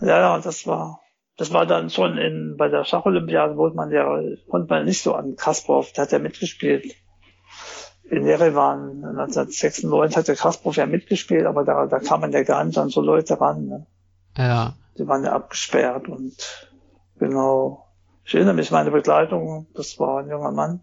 [0.00, 1.00] Ja, ja, das war
[1.36, 4.06] das war dann schon in bei der Schacholympiade, wo man ja
[4.48, 6.94] konnte man nicht so an Kasparov, der hat ja mitgespielt.
[8.04, 12.64] In Jerewan 1996 hat der Kasparov ja mitgespielt, aber da, da kam man ja gar
[12.64, 13.66] nicht an so Leute ran.
[13.66, 13.86] Ne?
[14.38, 14.74] Ja.
[14.96, 16.36] Die waren ja abgesperrt und
[17.18, 17.83] genau
[18.24, 20.80] ich erinnere mich, meine Begleitung, das war ein junger Mann.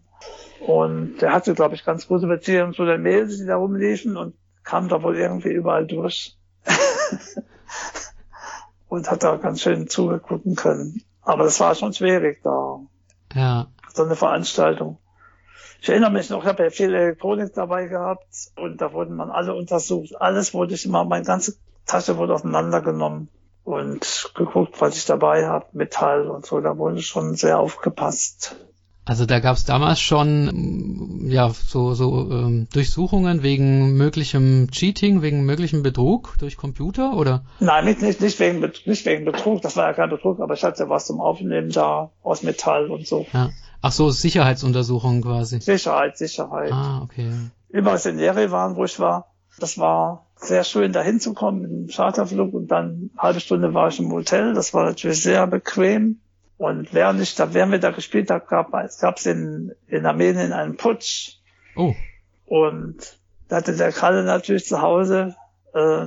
[0.66, 4.34] Und der hatte, glaube ich, ganz gute Beziehungen zu den Mädels, die da rumliefen und
[4.62, 6.38] kam da wohl irgendwie überall durch.
[8.88, 11.02] und hat da ganz schön zugegucken können.
[11.22, 12.80] Aber das war schon schwierig da.
[13.34, 13.66] Ja.
[13.92, 14.98] So eine Veranstaltung.
[15.80, 19.30] Ich erinnere mich noch, ich habe ja viel Elektronik dabei gehabt und da wurden man
[19.30, 20.20] alle untersucht.
[20.20, 23.28] Alles wurde ich immer, meine ganze Tasche wurde auseinandergenommen
[23.64, 26.60] und geguckt, was ich dabei habe, Metall und so.
[26.60, 28.56] Da wurde schon sehr aufgepasst.
[29.04, 35.44] Also da gab es damals schon ja so so ähm, Durchsuchungen wegen möglichem Cheating, wegen
[35.44, 37.44] möglichem Betrug durch Computer oder?
[37.58, 39.60] Nein, nicht nicht, nicht wegen nicht wegen Betrug.
[39.62, 43.06] Das war ja kein Betrug, aber ich hatte was zum Aufnehmen da aus Metall und
[43.06, 43.26] so.
[43.32, 43.50] Ja.
[43.80, 45.60] Ach so, Sicherheitsuntersuchungen quasi.
[45.60, 46.70] Sicherheit, Sicherheit.
[46.70, 47.28] Ah, okay.
[47.70, 52.52] Übrigens in Jerewan, wo ich war, das war sehr schön dahin zu kommen im Charterflug
[52.54, 54.54] und dann eine halbe Stunde war ich im Hotel.
[54.54, 56.20] Das war natürlich sehr bequem.
[56.58, 60.52] Und während ich da, während wir da gespielt haben, gab es gab's in, in Armenien
[60.52, 61.38] einen Putsch.
[61.76, 61.94] Oh.
[62.46, 65.36] Und da hatte der Kalle natürlich zu Hause,
[65.74, 66.06] äh,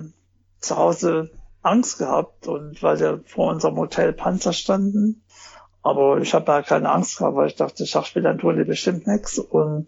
[0.59, 5.23] zu Hause Angst gehabt und weil der vor unserem Hotel Panzer standen.
[5.81, 9.39] Aber ich habe da keine Angst gehabt, weil ich dachte, Schachspielern tun die bestimmt nichts.
[9.39, 9.87] Und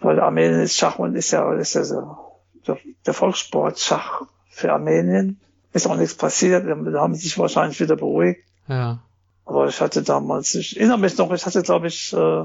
[0.00, 2.31] weil Armenien ist Schach und ist ja, ist ja so
[2.66, 5.40] der, der Volkssport Schach für Armenien.
[5.72, 8.40] Ist auch nichts passiert, da haben sie sich wahrscheinlich wieder beruhigt.
[8.68, 9.02] Ja.
[9.44, 12.44] Aber ich hatte damals, ich erinnere mich noch, ich hatte glaube ich, äh,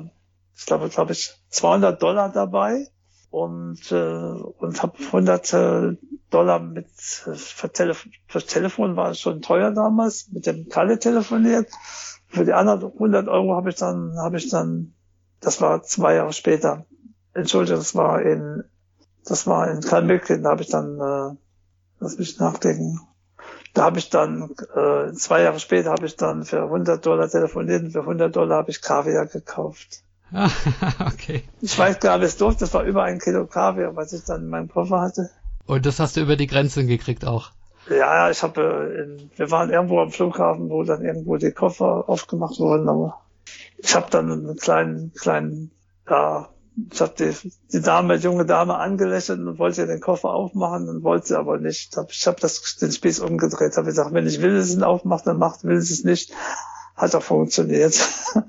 [0.55, 2.87] ich glaube, glaube ich, 200 Dollar dabei
[3.29, 5.97] und äh, und habe 100 äh,
[6.29, 6.87] Dollar mit
[7.25, 11.69] äh, für, Telef für Telefon war es schon teuer damals mit dem Kalle telefoniert.
[12.27, 14.93] Für die anderen 100 Euro habe ich dann habe ich dann,
[15.39, 16.85] das war zwei Jahre später.
[17.33, 18.63] Entschuldigung, das war in
[19.27, 21.35] das war in Kalmücke, da habe ich dann, äh,
[21.99, 22.99] lass mich nachdenken,
[23.73, 27.83] da habe ich dann, äh, zwei Jahre später habe ich dann für 100 Dollar telefoniert
[27.83, 30.03] und für 100 Dollar habe ich Kaviar gekauft.
[30.99, 31.43] okay.
[31.61, 34.43] Ich weiß gar nicht, es durfte, das war über ein Kilo Kaviar, was ich dann
[34.43, 35.29] in meinem Koffer hatte.
[35.65, 37.51] Und das hast du über die Grenze gekriegt auch?
[37.89, 42.59] Ja, ich habe, äh, wir waren irgendwo am Flughafen, wo dann irgendwo die Koffer aufgemacht
[42.59, 43.21] wurden, aber
[43.77, 45.71] ich habe dann einen kleinen, kleinen,
[46.09, 46.49] ja,
[46.91, 47.33] ich habe die,
[47.71, 51.57] die Dame, die junge Dame angelächelt und wollte den Koffer aufmachen und wollte sie aber
[51.57, 51.97] nicht.
[52.09, 55.25] Ich habe das den Spieß umgedreht, habe gesagt, wenn ich will, dass es ihn aufmacht,
[55.25, 56.31] dann macht, will es es nicht.
[56.95, 57.99] Hat auch funktioniert.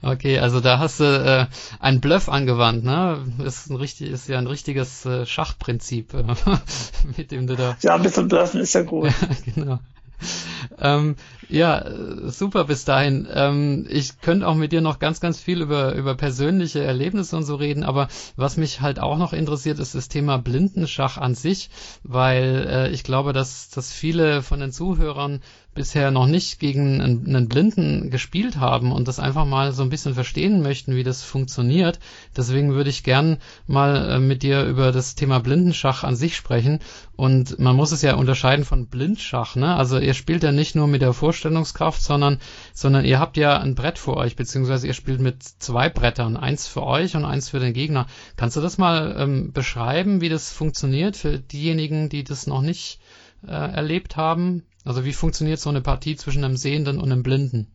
[0.00, 1.46] Okay, also da hast du äh,
[1.80, 3.26] ein Bluff angewandt, ne?
[3.44, 6.34] Ist ein richtig, ist ja ein richtiges äh, Schachprinzip, äh,
[7.16, 7.76] mit dem du da.
[7.82, 9.12] Ja, ein bisschen bluffen ist ja gut.
[9.54, 9.80] genau.
[10.78, 11.16] Ähm,
[11.48, 11.84] ja,
[12.26, 13.26] super bis dahin.
[13.32, 17.44] Ähm, ich könnte auch mit dir noch ganz, ganz viel über, über persönliche Erlebnisse und
[17.44, 21.70] so reden, aber was mich halt auch noch interessiert, ist das Thema Blindenschach an sich,
[22.02, 25.40] weil äh, ich glaube, dass, dass viele von den Zuhörern
[25.76, 30.14] bisher noch nicht gegen einen, Blinden gespielt haben und das einfach mal so ein bisschen
[30.14, 32.00] verstehen möchten, wie das funktioniert.
[32.36, 33.36] Deswegen würde ich gern
[33.68, 36.80] mal äh, mit dir über das Thema Blindenschach an sich sprechen.
[37.14, 39.76] Und man muss es ja unterscheiden von Blindschach, ne?
[39.76, 42.40] Also ihr spielt ja nicht nur mit der Vorstellungskraft, sondern,
[42.74, 46.66] sondern ihr habt ja ein Brett vor euch, beziehungsweise ihr spielt mit zwei Brettern, eins
[46.66, 48.06] für euch und eins für den Gegner.
[48.36, 53.00] Kannst du das mal ähm, beschreiben, wie das funktioniert für diejenigen, die das noch nicht
[53.46, 54.64] äh, erlebt haben?
[54.86, 57.66] Also wie funktioniert so eine Partie zwischen einem Sehenden und einem Blinden?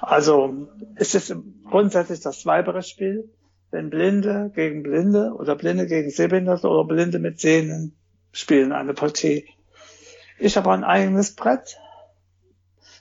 [0.00, 3.30] Also ist es grundsätzlich das Zweibrettspiel,
[3.70, 7.96] wenn Blinde gegen Blinde oder Blinde gegen Sehbehinderte oder Blinde mit Sehnen
[8.32, 9.46] spielen eine Partie.
[10.40, 11.78] Ich habe ein eigenes Brett,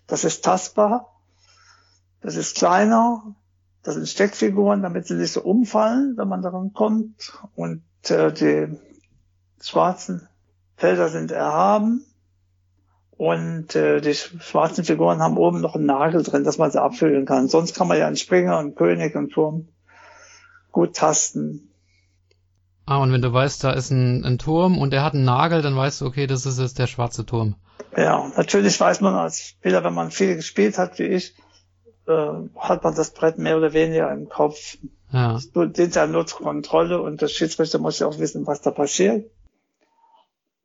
[0.05, 1.11] das ist tastbar
[2.21, 3.35] Das ist kleiner,
[3.81, 7.33] das sind Steckfiguren, damit sie nicht so umfallen, wenn man daran kommt.
[7.55, 8.77] Und äh, die
[9.61, 10.27] schwarzen
[10.75, 12.05] Felder sind erhaben.
[13.17, 17.25] Und äh, die schwarzen Figuren haben oben noch einen Nagel drin, dass man sie abfüllen
[17.25, 17.47] kann.
[17.47, 19.67] Sonst kann man ja einen Springer und König und Turm
[20.71, 21.71] gut tasten.
[22.85, 25.63] Ah, und wenn du weißt, da ist ein, ein Turm und der hat einen Nagel,
[25.63, 27.55] dann weißt du, okay, das ist jetzt der schwarze Turm.
[27.95, 31.35] Ja, natürlich weiß man als Spieler, wenn man viel gespielt hat wie ich,
[32.07, 34.77] äh, hat man das Brett mehr oder weniger im Kopf.
[35.11, 35.39] Ja.
[35.53, 38.71] Du dient ja nur zur Kontrolle und der Schiedsrichter muss ja auch wissen, was da
[38.71, 39.29] passiert.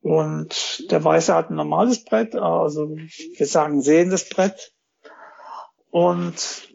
[0.02, 4.72] Und der Weiße hat ein normales Brett, also wir sagen sehendes Brett.
[5.90, 6.68] Und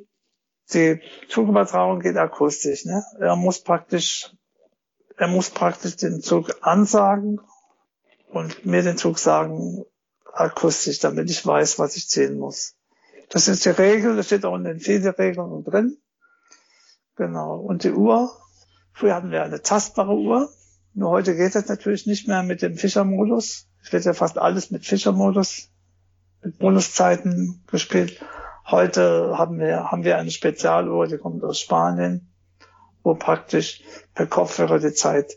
[0.74, 2.86] die Zugübertragung geht akustisch.
[2.86, 3.04] Ne?
[3.20, 4.32] Er muss praktisch,
[5.18, 7.42] er muss praktisch den Zug ansagen
[8.30, 9.84] und mir den Zug sagen
[10.32, 12.76] akustisch, damit ich weiß, was ich zählen muss.
[13.30, 15.98] Das ist die Regel, das steht auch in den Federregeln drin.
[17.16, 17.58] Genau.
[17.58, 18.32] Und die Uhr.
[18.94, 20.50] Früher hatten wir eine tastbare Uhr.
[20.98, 23.68] Nur heute geht das natürlich nicht mehr mit dem Fischermodus.
[23.84, 25.70] Es wird ja fast alles mit Fischermodus,
[26.44, 28.20] mit Bonuszeiten gespielt.
[28.66, 32.34] Heute haben wir, haben wir eine Spezialuhr, die kommt aus Spanien,
[33.04, 33.84] wo praktisch
[34.16, 35.34] per Kopfhörer die Zeit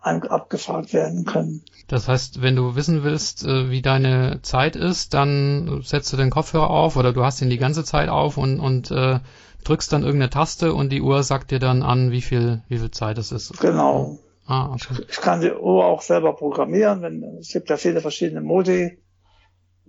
[0.00, 1.64] abgefragt werden können.
[1.86, 6.30] Das heißt, wenn du wissen willst, äh, wie deine Zeit ist, dann setzt du den
[6.30, 9.20] Kopfhörer auf oder du hast ihn die ganze Zeit auf und, und äh,
[9.62, 12.90] drückst dann irgendeine Taste und die Uhr sagt dir dann an, wie viel, wie viel
[12.90, 13.56] Zeit es ist.
[13.60, 14.18] Genau.
[14.50, 15.04] Ah, okay.
[15.08, 19.00] Ich kann die Uhr auch selber programmieren, wenn es gibt ja viele verschiedene Modi.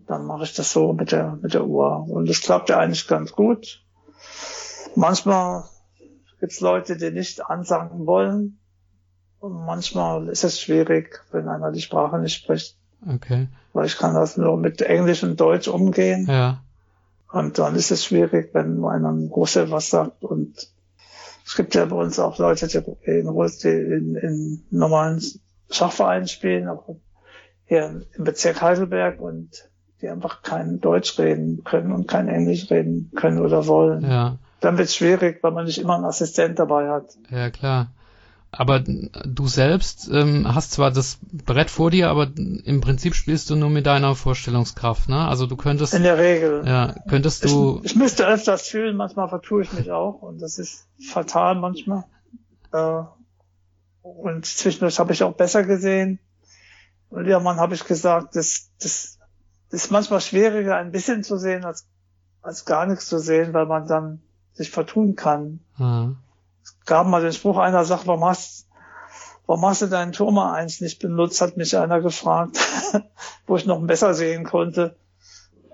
[0.06, 3.08] Dann mache ich das so mit der mit der Uhr und das klappt ja eigentlich
[3.08, 3.84] ganz gut.
[4.96, 5.64] Manchmal
[6.40, 8.60] gibt es Leute, die nicht ansagen wollen
[9.40, 12.78] und manchmal ist es schwierig, wenn einer die Sprache nicht spricht.
[13.12, 13.48] Okay.
[13.74, 16.28] Weil ich kann das nur mit Englisch und Deutsch umgehen.
[16.30, 16.62] Ja.
[17.32, 20.24] Und dann ist es schwierig, wenn einer ein Russe was sagt.
[20.24, 20.70] Und
[21.46, 22.78] es gibt ja bei uns auch Leute, die
[23.10, 25.22] in, die in, in normalen
[25.70, 26.96] Schachvereinen spielen, auch
[27.66, 29.70] hier im Bezirk Heidelberg und
[30.02, 34.04] die einfach kein Deutsch reden können und kein Englisch reden können oder wollen.
[34.04, 34.38] Ja.
[34.60, 37.18] Dann wird es schwierig, weil man nicht immer einen Assistent dabei hat.
[37.30, 37.92] Ja, klar.
[38.54, 43.56] Aber du selbst ähm, hast zwar das Brett vor dir, aber im Prinzip spielst du
[43.56, 45.26] nur mit deiner Vorstellungskraft, ne?
[45.26, 45.94] Also du könntest.
[45.94, 46.64] In der Regel.
[46.66, 47.80] Ja, könntest du.
[47.84, 52.04] Ich, ich müsste öfters fühlen, manchmal vertue ich mich auch und das ist fatal manchmal.
[52.74, 53.04] Äh,
[54.02, 56.20] und zwischendurch habe ich auch besser gesehen.
[57.10, 59.18] Und ja, man habe ich gesagt, das, das,
[59.70, 61.88] das ist manchmal schwieriger, ein bisschen zu sehen, als,
[62.42, 64.22] als gar nichts zu sehen, weil man dann
[64.54, 65.62] sich vertun kann.
[65.78, 66.18] Mhm
[66.86, 68.68] gab mal den Spruch, einer sagt, warum hast,
[69.46, 72.58] warum hast du deinen Turma 1 nicht benutzt, hat mich einer gefragt,
[73.48, 74.96] wo ich noch besser sehen konnte.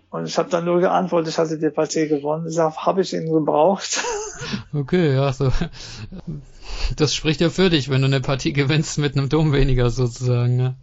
[0.09, 2.47] Und ich habe dann nur geantwortet, ich hatte die Partie gewonnen.
[2.47, 4.03] Ich sage, habe ich ihn gebraucht?
[4.71, 5.51] Okay, ja, so.
[6.95, 10.55] Das spricht ja für dich, wenn du eine Partie gewinnst mit einem Turm weniger sozusagen.
[10.55, 10.75] Ne?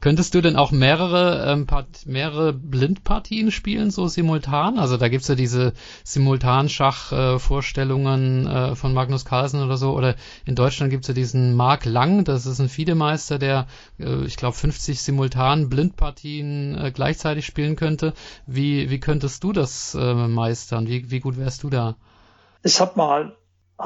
[0.00, 4.78] Könntest du denn auch mehrere, ähm, Part mehrere Blindpartien spielen, so simultan?
[4.78, 5.72] Also da gibt's ja diese
[6.04, 9.92] Simultanschach-Vorstellungen äh, von Magnus Carlsen oder so.
[9.92, 13.66] Oder in Deutschland gibt's ja diesen Mark Lang, das ist ein Fiedemeister, der,
[13.98, 18.12] äh, ich glaube, 50 simultan Blindpartien äh, gleichzeitig spielen könnte.
[18.46, 20.88] Wie, wie könntest du das äh, meistern?
[20.88, 21.96] Wie, wie gut wärst du da?
[22.62, 23.36] Ich habe mal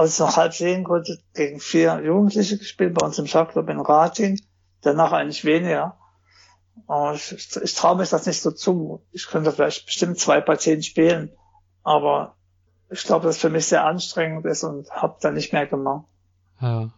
[0.06, 4.40] ich noch halb sehen konnte, gegen vier Jugendliche gespielt bei uns im Schachclub in Rating.
[4.82, 5.98] Danach eigentlich weniger.
[7.14, 9.02] Ich, ich, ich traue mich das nicht so zu.
[9.12, 11.30] Ich könnte vielleicht bestimmt zwei Partien spielen,
[11.82, 12.36] aber
[12.88, 16.06] ich glaube, dass für mich sehr anstrengend ist und habe da nicht mehr gemacht.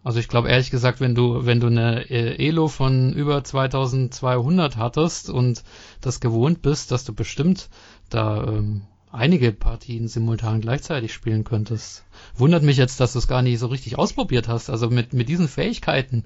[0.02, 4.76] Also ich glaube ehrlich gesagt, wenn du wenn du eine äh, Elo von über 2200
[4.76, 5.62] hattest und
[6.00, 7.70] das gewohnt bist, dass du bestimmt
[8.10, 12.04] da ähm, einige Partien simultan gleichzeitig spielen könntest.
[12.34, 15.28] Wundert mich jetzt, dass du es gar nicht so richtig ausprobiert hast, also mit, mit
[15.28, 16.24] diesen Fähigkeiten.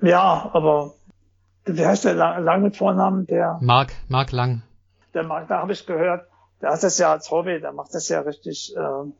[0.00, 0.94] Ja, aber
[1.64, 3.26] wie heißt der Lang mit Vornamen?
[3.26, 4.62] Der Mark, Mark Lang.
[5.14, 6.28] Der Mark, da habe ich gehört,
[6.60, 9.10] der hat das ja als Hobby, der macht das ja richtig, äh,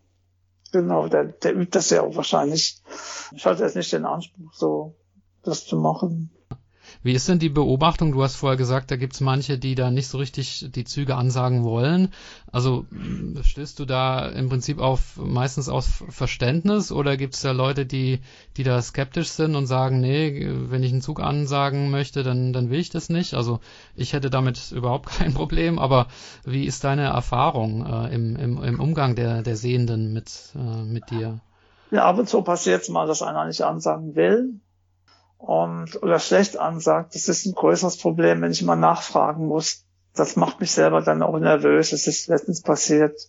[0.72, 2.82] genau, der, der übt das ja auch wahrscheinlich.
[3.32, 4.94] Ich hatte jetzt nicht den Anspruch, so
[5.42, 6.30] das zu machen.
[7.04, 8.12] Wie ist denn die Beobachtung?
[8.12, 11.62] Du hast vorher gesagt, da gibt's manche, die da nicht so richtig die Züge ansagen
[11.62, 12.08] wollen.
[12.50, 12.86] Also
[13.42, 18.20] stößt du da im Prinzip auf meistens aus Verständnis oder gibt's da Leute, die,
[18.56, 22.70] die da skeptisch sind und sagen, nee, wenn ich einen Zug ansagen möchte, dann, dann
[22.70, 23.34] will ich das nicht.
[23.34, 23.60] Also
[23.94, 26.06] ich hätte damit überhaupt kein Problem, aber
[26.46, 31.10] wie ist deine Erfahrung äh, im, im, im Umgang der, der Sehenden mit, äh, mit
[31.10, 31.40] dir?
[31.90, 34.58] Ja, ab und zu passiert es mal, dass einer nicht ansagen will
[35.46, 39.84] und oder schlecht ansagt, das ist ein größeres Problem, wenn ich immer nachfragen muss.
[40.14, 41.92] Das macht mich selber dann auch nervös.
[41.92, 43.28] Es ist letztens passiert.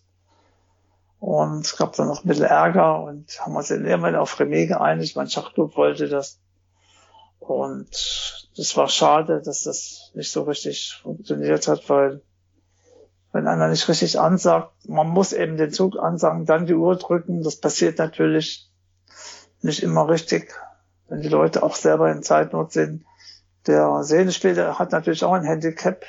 [1.20, 4.70] Und es gab dann noch ein bisschen Ärger und haben uns dann irgendwann auf Remis
[4.70, 5.18] geeinigt.
[5.18, 6.40] Mein Schachclub wollte das.
[7.40, 7.90] Und
[8.56, 12.22] das war schade, dass das nicht so richtig funktioniert hat, weil
[13.34, 17.44] wenn einer nicht richtig ansagt, man muss eben den Zug ansagen, dann die Uhr drücken.
[17.44, 18.72] Das passiert natürlich
[19.62, 20.54] nicht immer richtig,
[21.08, 23.06] wenn die Leute auch selber in Zeitnot sind.
[23.68, 26.06] Der Sehnenspieler hat natürlich auch ein Handicap,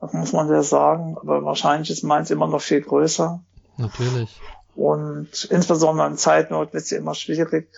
[0.00, 3.42] das muss man ja sagen, aber wahrscheinlich ist meins immer noch viel größer.
[3.78, 4.40] Natürlich.
[4.74, 7.70] Und insbesondere in Zeitnot wird es immer schwierig,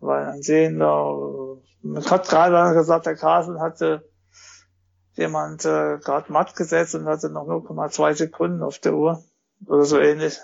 [0.00, 4.08] weil ein Sehender, man hat gerade gesagt, der Kasel hatte
[5.14, 9.22] jemand äh, gerade matt gesetzt und hatte noch 0,2 Sekunden auf der Uhr
[9.66, 10.38] oder so ähnlich.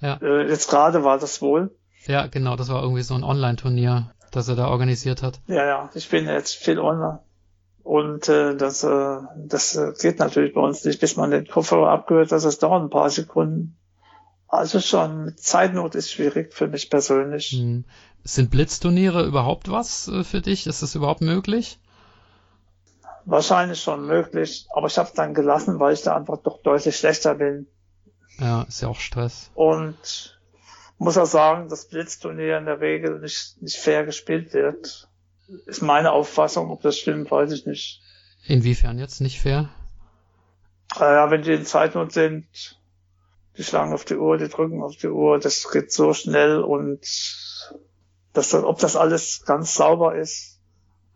[0.00, 0.18] Ja.
[0.20, 1.74] Äh, jetzt gerade war das wohl.
[2.06, 5.40] Ja, genau, das war irgendwie so ein Online-Turnier, das er da organisiert hat.
[5.46, 7.20] Ja, ja, ich bin jetzt viel online.
[7.82, 11.90] Und äh, das, äh, das äh, geht natürlich bei uns nicht, bis man den Kopfhörer
[11.90, 12.42] abgehört hat.
[12.42, 13.76] Das dauert ein paar Sekunden.
[14.48, 17.50] Also schon, Zeitnot ist schwierig für mich persönlich.
[17.50, 17.84] Hm.
[18.22, 20.66] Sind Blitzturniere überhaupt was äh, für dich?
[20.66, 21.78] Ist das überhaupt möglich?
[23.26, 26.96] Wahrscheinlich schon möglich, aber ich habe es dann gelassen, weil ich da einfach doch deutlich
[26.96, 27.66] schlechter bin.
[28.38, 29.50] Ja, ist ja auch Stress.
[29.54, 30.33] Und
[31.04, 35.08] muss auch sagen, dass Blitzturnier in der Regel nicht, nicht fair gespielt wird.
[35.66, 38.00] Ist meine Auffassung, ob das stimmt, weiß ich nicht.
[38.46, 39.70] Inwiefern jetzt nicht fair?
[40.98, 42.46] Ja, wenn die in Zeitnot sind,
[43.56, 47.00] die schlagen auf die Uhr, die drücken auf die Uhr, das geht so schnell und
[48.32, 50.54] das, ob das alles ganz sauber ist,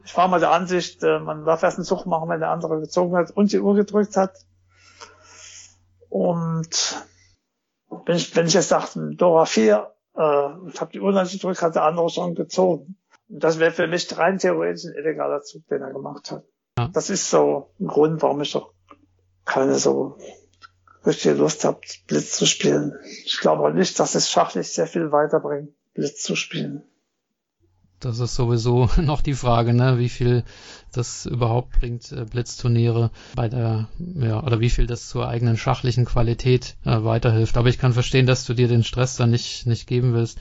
[0.05, 2.81] ich war mal der Ansicht, äh, man darf erst einen Zug machen, wenn der andere
[2.81, 4.33] gezogen hat und die Uhr gedrückt hat.
[6.09, 7.05] Und
[7.91, 11.75] wenn ich, wenn ich jetzt dachte, Dora 4, äh, ich habe die Uhr gedrückt, hat
[11.75, 12.97] der andere schon gezogen.
[13.29, 16.45] Und das wäre für mich rein theoretisch ein illegaler Zug, den er gemacht hat.
[16.79, 16.89] Ja.
[16.89, 18.73] Das ist so ein Grund, warum ich doch
[19.45, 20.19] keine so
[21.07, 22.99] richtige Lust habe, Blitz zu spielen.
[23.25, 26.85] Ich glaube auch nicht, dass es schachlich sehr viel weiterbringt, Blitz zu spielen.
[28.01, 30.45] Das ist sowieso noch die Frage, ne, wie viel
[30.93, 36.05] das überhaupt bringt, äh, Blitzturniere bei der, ja, oder wie viel das zur eigenen schachlichen
[36.05, 37.57] Qualität äh, weiterhilft.
[37.57, 40.39] Aber ich kann verstehen, dass du dir den Stress dann nicht, nicht geben willst.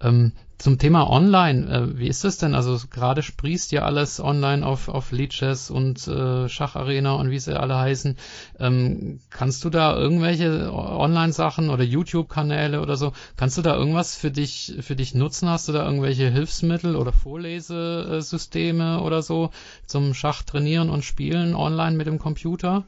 [0.00, 2.56] Ähm, zum Thema Online, äh, wie ist das denn?
[2.56, 7.58] Also gerade sprießt ja alles online auf, auf Leadchess und äh, Schacharena und wie sie
[7.58, 8.16] alle heißen.
[8.58, 14.32] Ähm, kannst du da irgendwelche Online-Sachen oder YouTube-Kanäle oder so, kannst du da irgendwas für
[14.32, 15.48] dich, für dich nutzen?
[15.48, 19.50] Hast du da irgendwelche Hilfsmittel oder Vorlesesysteme oder so
[19.86, 22.84] zum Schach trainieren und spielen online mit dem Computer?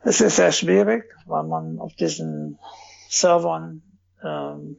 [0.00, 2.58] Es ist sehr schwierig, weil man auf diesen
[3.08, 3.80] Servern
[4.22, 4.76] ähm,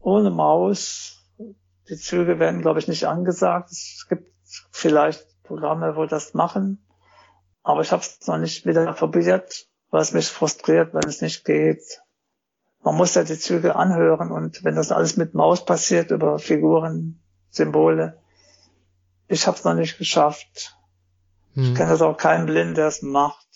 [0.00, 1.22] ohne Maus.
[1.88, 3.70] Die Züge werden, glaube ich, nicht angesagt.
[3.70, 4.32] Es gibt
[4.70, 6.86] vielleicht Programme, wo das machen.
[7.62, 11.44] Aber ich habe es noch nicht wieder probiert, weil es mich frustriert, wenn es nicht
[11.44, 11.82] geht.
[12.82, 17.20] Man muss ja die Züge anhören und wenn das alles mit Maus passiert, über Figuren,
[17.50, 18.18] Symbole,
[19.28, 20.76] ich habe es noch nicht geschafft.
[21.54, 21.64] Hm.
[21.64, 23.46] Ich kenne das auch keinen Blind, der es macht.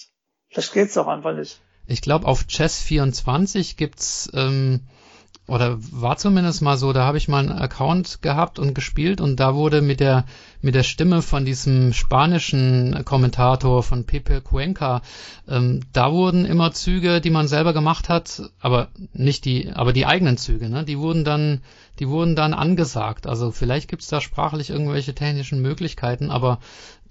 [0.51, 1.61] Vielleicht geht's auch einfach nicht.
[1.87, 4.87] Ich glaube, auf Chess24 gibt's ähm,
[5.47, 9.39] oder war zumindest mal so, da habe ich mal einen Account gehabt und gespielt und
[9.41, 10.25] da wurde mit der
[10.63, 15.03] mit der Stimme von diesem spanischen Kommentator von Pepe Cuenca,
[15.47, 20.07] ähm, da wurden immer Züge, die man selber gemacht hat, aber nicht die, aber die
[20.07, 20.85] eigenen Züge, ne?
[20.85, 21.61] Die wurden dann,
[21.99, 23.27] die wurden dann angesagt.
[23.27, 26.61] Also vielleicht gibt's da sprachlich irgendwelche technischen Möglichkeiten, aber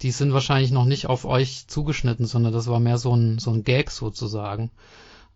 [0.02, 3.52] die sind wahrscheinlich noch nicht auf euch zugeschnitten, sondern das war mehr so ein so
[3.52, 4.72] ein Gag sozusagen.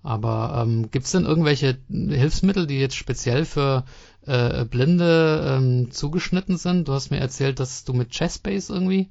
[0.03, 3.83] Aber ähm, gibt es denn irgendwelche Hilfsmittel, die jetzt speziell für
[4.25, 6.87] äh, Blinde ähm, zugeschnitten sind?
[6.87, 9.09] Du hast mir erzählt, dass du mit Chessbase irgendwie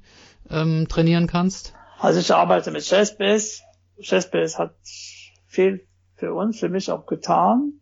[0.49, 1.73] ähm, trainieren kannst.
[1.99, 3.61] Also ich arbeite mit Chessbase.
[3.99, 4.75] Chessbase hat
[5.47, 7.73] viel für uns, für mich auch getan,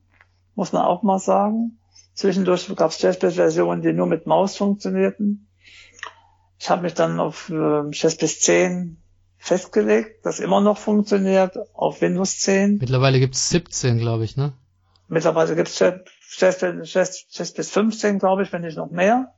[0.56, 1.80] muss man auch mal sagen.
[2.14, 5.48] Zwischendurch gab es Chessbase-Versionen, die nur mit Maus funktionierten.
[6.58, 8.98] Ich habe mich dann auf äh, Chessbase 10
[9.38, 12.78] festgelegt, das immer noch funktioniert auf Windows 10.
[12.78, 14.54] Mittlerweile gibt es 17, glaube ich, ne?
[15.08, 19.34] Mittlerweile gibt es Chess bis 15, glaube ich, wenn nicht noch mehr.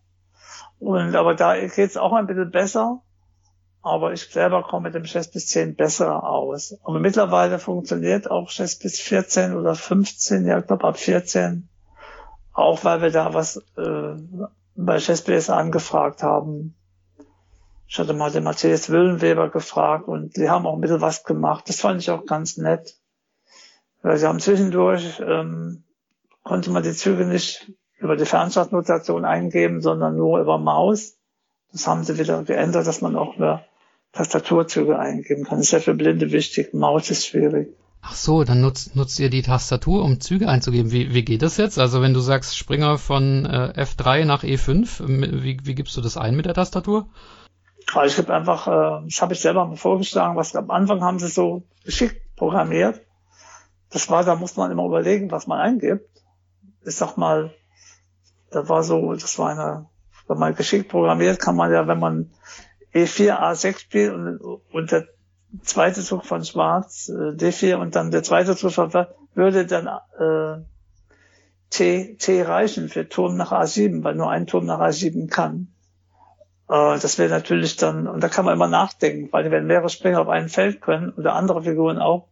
[0.79, 3.01] Und aber da geht es auch ein bisschen besser.
[3.81, 6.75] Aber ich selber komme mit dem Chess bis 10 besser aus.
[6.83, 11.69] Aber mittlerweile funktioniert auch Chess bis 14 oder 15, ja, ich glaube ab 14.
[12.53, 14.15] Auch weil wir da was äh,
[14.75, 16.75] bei Chessbase angefragt haben.
[17.87, 21.69] Ich hatte mal den Matthias Willenweber gefragt und die haben auch ein bisschen was gemacht.
[21.69, 22.95] Das fand ich auch ganz nett.
[24.01, 25.83] Weil sie haben zwischendurch, ähm,
[26.43, 31.17] konnte man die Züge nicht über die Fernstartnotation eingeben, sondern nur über Maus.
[31.71, 33.65] Das haben sie wieder geändert, dass man auch über
[34.11, 35.57] Tastaturzüge eingeben kann.
[35.57, 36.73] Das ist ja für Blinde wichtig.
[36.73, 37.69] Maus ist schwierig.
[38.01, 40.91] Ach so, dann nutzt, nutzt ihr die Tastatur, um Züge einzugeben.
[40.91, 41.79] Wie, wie geht das jetzt?
[41.79, 46.15] Also wenn du sagst Springer von äh, F3 nach E5, wie, wie gibst du das
[46.17, 47.07] ein mit der Tastatur?
[47.93, 51.19] Also ich habe einfach, äh, das habe ich selber mal vorgeschlagen, was am Anfang haben
[51.19, 53.01] sie so geschickt programmiert.
[53.89, 56.09] Das war, da muss man immer überlegen, was man eingibt.
[56.85, 57.53] Ich sag mal,
[58.51, 59.89] da war so, das war eine,
[60.27, 62.31] wenn man geschickt programmiert, kann man ja, wenn man
[62.93, 64.39] E4, A6 spielt und,
[64.71, 65.07] und der
[65.63, 68.91] zweite Zug von Schwarz, äh, D4 und dann der zweite Zug von
[69.33, 70.63] würde dann äh,
[71.69, 75.73] T, T reichen für Turm nach A7, weil nur ein Turm nach A7 kann.
[76.69, 80.21] Äh, das wäre natürlich dann, und da kann man immer nachdenken, weil wenn mehrere Springer
[80.21, 82.27] auf einem Feld können oder andere Figuren auch,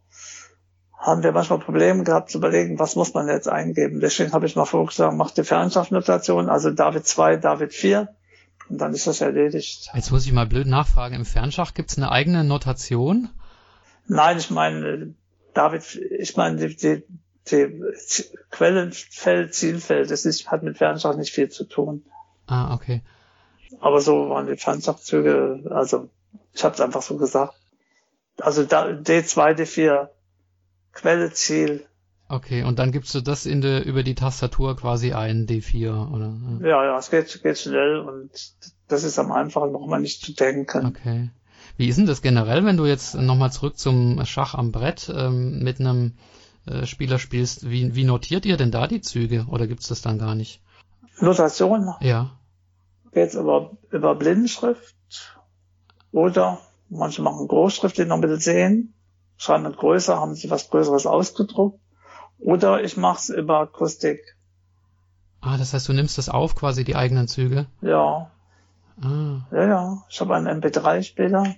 [0.97, 3.99] haben wir manchmal Probleme gehabt zu überlegen, was muss man jetzt eingeben.
[3.99, 8.09] Deswegen habe ich mal vorgeschlagen, mach die Fernschachnotation, also David 2, David 4
[8.69, 9.91] und dann ist das erledigt.
[9.93, 11.15] Jetzt muss ich mal blöd nachfragen.
[11.15, 13.29] Im Fernschach gibt es eine eigene Notation?
[14.07, 15.13] Nein, ich meine,
[15.53, 17.03] David, ich meine, die, die,
[17.51, 17.83] die
[18.49, 22.03] Quellenfeld, Zielfeld, das ist, hat mit Fernschach nicht viel zu tun.
[22.47, 23.01] Ah, okay.
[23.79, 26.09] Aber so waren die Fernschachzüge, also
[26.53, 27.55] ich habe es einfach so gesagt.
[28.37, 30.09] Also D2, D4,
[30.91, 31.85] Quelle, Ziel,
[32.27, 36.33] Okay, und dann gibst du das in der, über die Tastatur quasi ein, D4, oder?
[36.61, 38.31] Ja, ja, es geht, geht schnell und
[38.87, 40.87] das ist am einfachen, noch mal nicht zu denken.
[40.87, 41.29] Okay.
[41.77, 45.59] Wie ist denn das generell, wenn du jetzt nochmal zurück zum Schach am Brett ähm,
[45.59, 46.13] mit einem
[46.65, 47.69] äh, Spieler spielst?
[47.69, 50.61] Wie, wie notiert ihr denn da die Züge oder gibt's das dann gar nicht?
[51.19, 51.93] Notation?
[52.01, 52.34] Ja.
[53.15, 54.93] Geht's über, über Blindenschrift
[56.11, 56.59] oder
[56.89, 58.93] manche machen Großschrift, die noch ein bisschen sehen,
[59.37, 61.79] schreiben mit größer, haben sie was Größeres ausgedruckt
[62.39, 64.19] oder ich mache es über Akustik.
[65.39, 67.67] Ah, das heißt, du nimmst das auf, quasi die eigenen Züge?
[67.79, 68.31] Ja.
[69.01, 69.47] Ah.
[69.49, 70.03] Ja, ja.
[70.09, 71.55] Ich habe einen MP3-Spieler.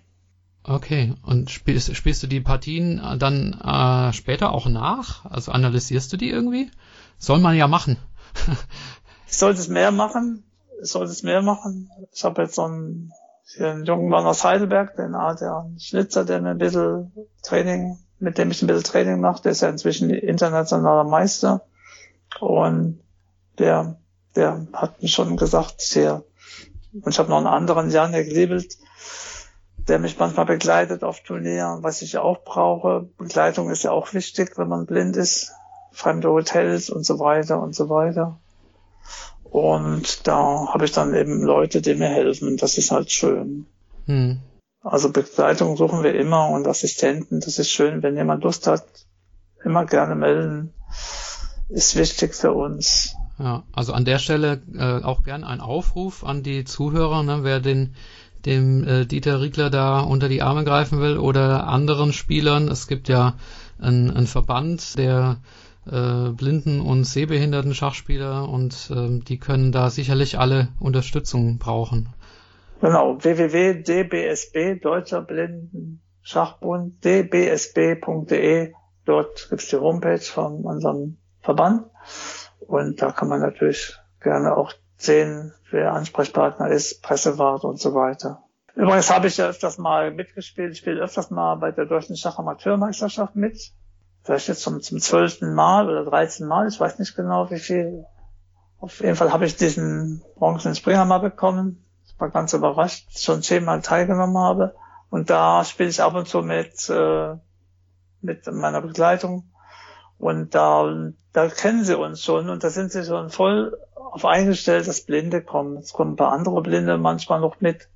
[0.61, 1.15] Okay.
[1.23, 5.25] Und spielst, spielst du die Partien dann äh, später auch nach?
[5.25, 6.69] Also analysierst du die irgendwie?
[7.17, 7.97] Soll man ja machen.
[9.27, 10.43] ich sollte es mehr machen.
[10.81, 11.89] Sollte es mehr machen.
[12.13, 13.11] Ich habe jetzt so einen,
[13.55, 17.11] hier einen jungen Mann aus Heidelberg, den der Schnitzer, der mir ein bisschen
[17.43, 19.43] Training mit dem ich ein bisschen Training mache.
[19.43, 21.61] Der ist ja inzwischen internationaler Meister.
[22.39, 22.99] Und
[23.59, 23.97] der,
[24.35, 26.23] der hat mir schon gesagt, sehr,
[26.93, 28.77] und ich habe noch einen anderen, Janek Liebelt,
[29.77, 33.07] der mich manchmal begleitet auf Turnieren, was ich ja auch brauche.
[33.17, 35.51] Begleitung ist ja auch wichtig, wenn man blind ist.
[35.91, 38.37] Fremde Hotels und so weiter und so weiter.
[39.49, 42.57] Und da habe ich dann eben Leute, die mir helfen.
[42.57, 43.65] Das ist halt schön.
[44.05, 44.39] Hm.
[44.81, 47.39] Also Begleitung suchen wir immer und Assistenten.
[47.39, 48.85] Das ist schön, wenn jemand Lust hat,
[49.63, 50.73] immer gerne melden.
[51.69, 53.15] Ist wichtig für uns.
[53.39, 57.59] Ja, also an der Stelle äh, auch gern ein Aufruf an die Zuhörer, ne, wer
[57.59, 57.95] den
[58.45, 62.69] dem äh, Dieter Riegler da unter die Arme greifen will oder anderen Spielern.
[62.69, 63.35] Es gibt ja
[63.79, 65.37] einen Verband der
[65.91, 72.09] äh, blinden und sehbehinderten Schachspieler und äh, die können da sicherlich alle Unterstützung brauchen.
[72.81, 78.73] Genau, www.dbsb, Deutscher Blinden-Schachbund, dbsb.de.
[79.05, 81.85] Dort gibt's die Homepage von unserem Verband.
[82.59, 88.43] Und da kann man natürlich gerne auch sehen, wer Ansprechpartner ist, Pressewart und so weiter.
[88.75, 90.73] Übrigens habe ich ja öfters mal mitgespielt.
[90.73, 93.71] Ich spiele öfters mal bei der Deutschen Schachamateurmeisterschaft mit.
[94.27, 96.67] Vielleicht jetzt zum, zum zwölften Mal oder dreizehnten Mal.
[96.67, 98.05] Ich weiß nicht genau, wie viel.
[98.79, 101.83] Auf jeden Fall habe ich diesen Bronzen Springer mal bekommen
[102.17, 104.75] war ganz überrascht, schon zehnmal teilgenommen habe.
[105.09, 107.35] Und da spiele ich ab und zu mit, äh,
[108.21, 109.49] mit meiner Begleitung.
[110.17, 114.87] Und da, da kennen sie uns schon und da sind sie schon voll auf eingestellt,
[114.87, 115.77] dass Blinde kommen.
[115.77, 117.87] Es kommen ein paar andere Blinde manchmal noch mit.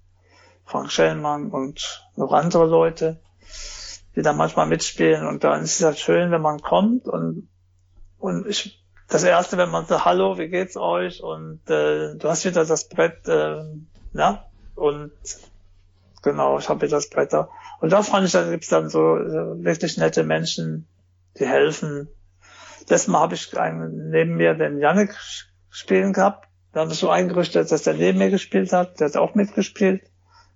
[0.65, 3.19] Frank Schellmann und noch andere Leute,
[4.15, 5.25] die da manchmal mitspielen.
[5.27, 7.49] Und dann ist es halt schön, wenn man kommt und,
[8.17, 11.21] und ich, das erste, wenn man sagt, hallo, wie geht's euch?
[11.21, 13.61] Und äh, du hast wieder das Brett äh,
[14.13, 14.45] ja,
[14.75, 15.11] und
[16.21, 17.49] genau, ich habe das Bretter.
[17.79, 20.87] Und da fand ich, da gibt's dann so äh, wirklich nette Menschen,
[21.39, 22.09] die helfen.
[22.81, 25.15] Letztes Mal habe ich einen neben mir den Yannick
[25.69, 26.47] spielen gehabt.
[26.73, 28.99] Da habe ich so eingerichtet, dass der neben mir gespielt hat.
[28.99, 30.03] Der hat auch mitgespielt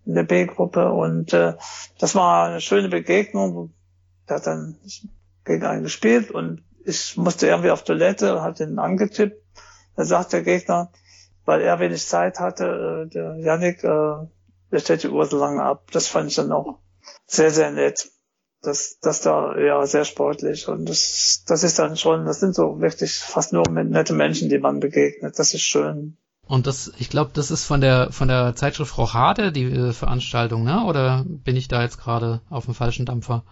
[0.06, 0.92] in der B-Gruppe.
[0.92, 1.56] Und äh,
[2.00, 3.74] das war eine schöne Begegnung.
[4.28, 4.78] Der hat dann
[5.44, 9.42] gegen einen gespielt und ich musste irgendwie auf Toilette hat ihn angetippt.
[9.96, 10.92] Da sagt der Gegner,
[11.46, 14.28] weil er wenig Zeit hatte, äh, der Yannick, äh,
[14.72, 15.90] der stellt die Uhr so lange ab.
[15.92, 16.80] Das fand ich dann auch
[17.26, 18.10] sehr, sehr nett.
[18.62, 20.68] Das, das da, ja, sehr sportlich.
[20.68, 24.58] Und das, das ist dann schon, das sind so wirklich fast nur nette Menschen, die
[24.58, 25.38] man begegnet.
[25.38, 26.18] Das ist schön.
[26.48, 30.64] Und das, ich glaube, das ist von der von der Zeitschrift Rochade die äh, Veranstaltung,
[30.64, 30.84] ne?
[30.86, 33.44] Oder bin ich da jetzt gerade auf dem falschen Dampfer?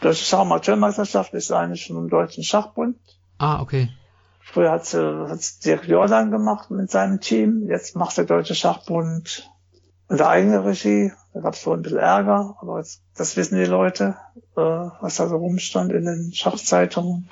[0.00, 2.96] Deutsche Schachamateurmeisterschaft ist eigentlich schon im Deutschen Schachbund.
[3.38, 3.88] Ah, okay.
[4.40, 7.68] Früher hat es Dirk Jordan gemacht mit seinem Team.
[7.68, 9.48] Jetzt macht der Deutsche Schachbund
[10.08, 11.12] unter eigener Regie.
[11.32, 12.84] Da gab es wohl ein bisschen Ärger, aber
[13.16, 14.16] das wissen die Leute,
[14.56, 17.28] äh, was da so rumstand in den Schachzeitungen.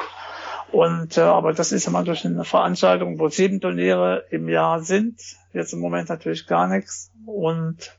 [0.73, 5.21] Und äh, aber das ist immer durch eine Veranstaltung, wo sieben Turniere im Jahr sind.
[5.53, 7.11] Jetzt im Moment natürlich gar nichts.
[7.27, 7.99] Und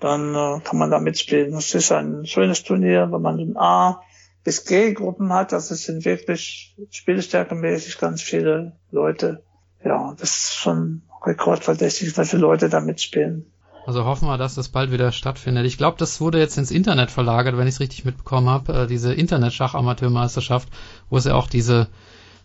[0.00, 1.52] dann äh, kann man da mitspielen.
[1.52, 4.02] Das ist ein schönes Turnier, wenn man ein A
[4.42, 5.52] bis G-Gruppen hat.
[5.52, 9.42] Das sind wirklich spielstärkemäßig ganz viele Leute.
[9.84, 13.50] Ja, das ist schon rekordverdächtig, was viele Leute da mitspielen.
[13.86, 15.66] Also hoffen wir, dass das bald wieder stattfindet.
[15.66, 18.72] Ich glaube, das wurde jetzt ins Internet verlagert, wenn ich es richtig mitbekommen habe.
[18.72, 20.68] Äh, diese Internet-Schach-Amateurmeisterschaft,
[21.10, 21.88] wo es ja auch diese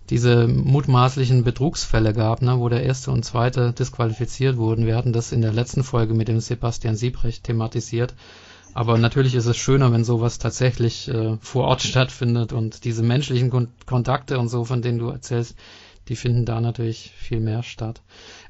[0.09, 4.87] diese mutmaßlichen Betrugsfälle gab, ne, wo der erste und zweite disqualifiziert wurden.
[4.87, 8.15] Wir hatten das in der letzten Folge mit dem Sebastian Siebrecht thematisiert.
[8.73, 13.49] Aber natürlich ist es schöner, wenn sowas tatsächlich äh, vor Ort stattfindet und diese menschlichen
[13.49, 15.55] Kon Kontakte und so, von denen du erzählst,
[16.09, 18.01] die finden da natürlich viel mehr statt.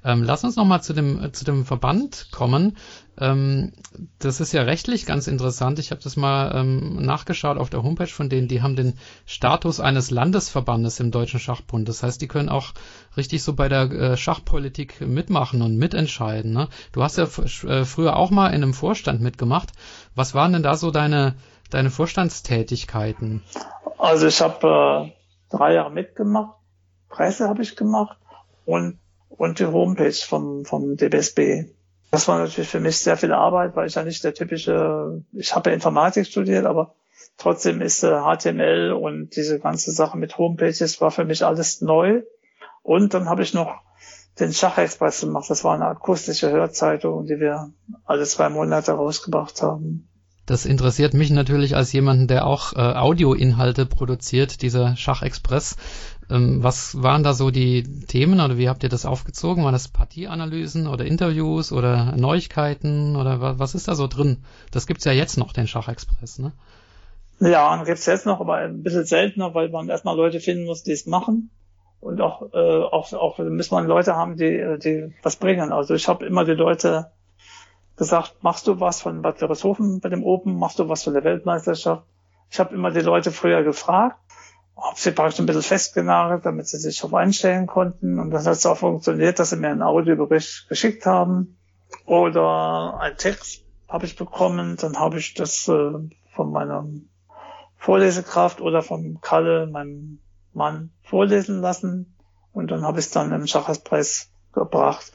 [0.04, 2.78] Ähm, lass uns nochmal zu dem, äh, zu dem Verband kommen.
[3.20, 3.74] Ähm,
[4.18, 5.78] das ist ja rechtlich ganz interessant.
[5.78, 8.48] Ich habe das mal ähm, nachgeschaut auf der Homepage von denen.
[8.48, 8.94] Die haben den
[9.26, 11.90] Status eines Landesverbandes im Deutschen Schachbund.
[11.90, 12.68] Das heißt, die können auch
[13.18, 16.54] richtig so bei der äh, Schachpolitik mitmachen und mitentscheiden.
[16.54, 16.70] Ne?
[16.94, 19.70] Du hast ja äh, früher auch mal in einem Vorstand mitgemacht.
[20.16, 21.36] Was waren denn da so deine,
[21.70, 23.44] deine Vorstandstätigkeiten?
[23.98, 26.59] Also ich habe äh, drei Jahre mitgemacht
[27.10, 28.18] Presse habe ich gemacht
[28.66, 29.00] und,
[29.30, 31.66] und die Homepage vom, vom DBSB.
[32.12, 35.56] Das war natürlich für mich sehr viel Arbeit, weil ich ja nicht der typische, ich
[35.56, 36.96] habe ja Informatik studiert, aber
[37.38, 42.24] trotzdem ist äh, HTML und diese ganze Sache mit Homepages war für mich alles neu.
[42.82, 43.82] Und dann habe ich noch
[44.40, 45.50] den Schachexpress gemacht.
[45.50, 47.72] Das war eine akustische Hörzeitung, die wir
[48.06, 50.09] alle zwei Monate rausgebracht haben.
[50.50, 55.78] Das interessiert mich natürlich als jemanden, der auch äh, Audioinhalte produziert, dieser Schachexpress.
[56.28, 59.64] Ähm, was waren da so die Themen oder wie habt ihr das aufgezogen?
[59.64, 64.38] Waren das Partieanalysen oder Interviews oder Neuigkeiten oder was ist da so drin?
[64.72, 66.54] Das gibt's ja jetzt noch, den Schachexpress, ne?
[67.40, 70.94] Ja, gibt's jetzt noch, aber ein bisschen seltener, weil man erstmal Leute finden muss, die
[70.94, 71.52] es machen.
[72.00, 75.72] Und auch, äh, auch, auch muss man Leute haben, die, die was bringen.
[75.72, 77.12] Also ich habe immer die Leute
[78.00, 81.24] gesagt, machst du was von Bad Wörishofen bei dem Open, machst du was von der
[81.24, 82.04] Weltmeisterschaft?
[82.50, 84.18] Ich habe immer die Leute früher gefragt
[84.82, 88.20] habe sie praktisch ein bisschen festgenagelt, damit sie sich darauf einstellen konnten.
[88.20, 91.58] Und das hat auch funktioniert, dass sie mir einen Audiobericht geschickt haben
[92.06, 94.78] oder einen Text habe ich bekommen.
[94.78, 95.92] Dann habe ich das äh,
[96.34, 96.88] von meiner
[97.78, 100.20] Vorlesekraft oder von Kalle, meinem
[100.54, 102.16] Mann, vorlesen lassen.
[102.54, 105.12] Und dann habe ich es dann im Schachespreis gebracht.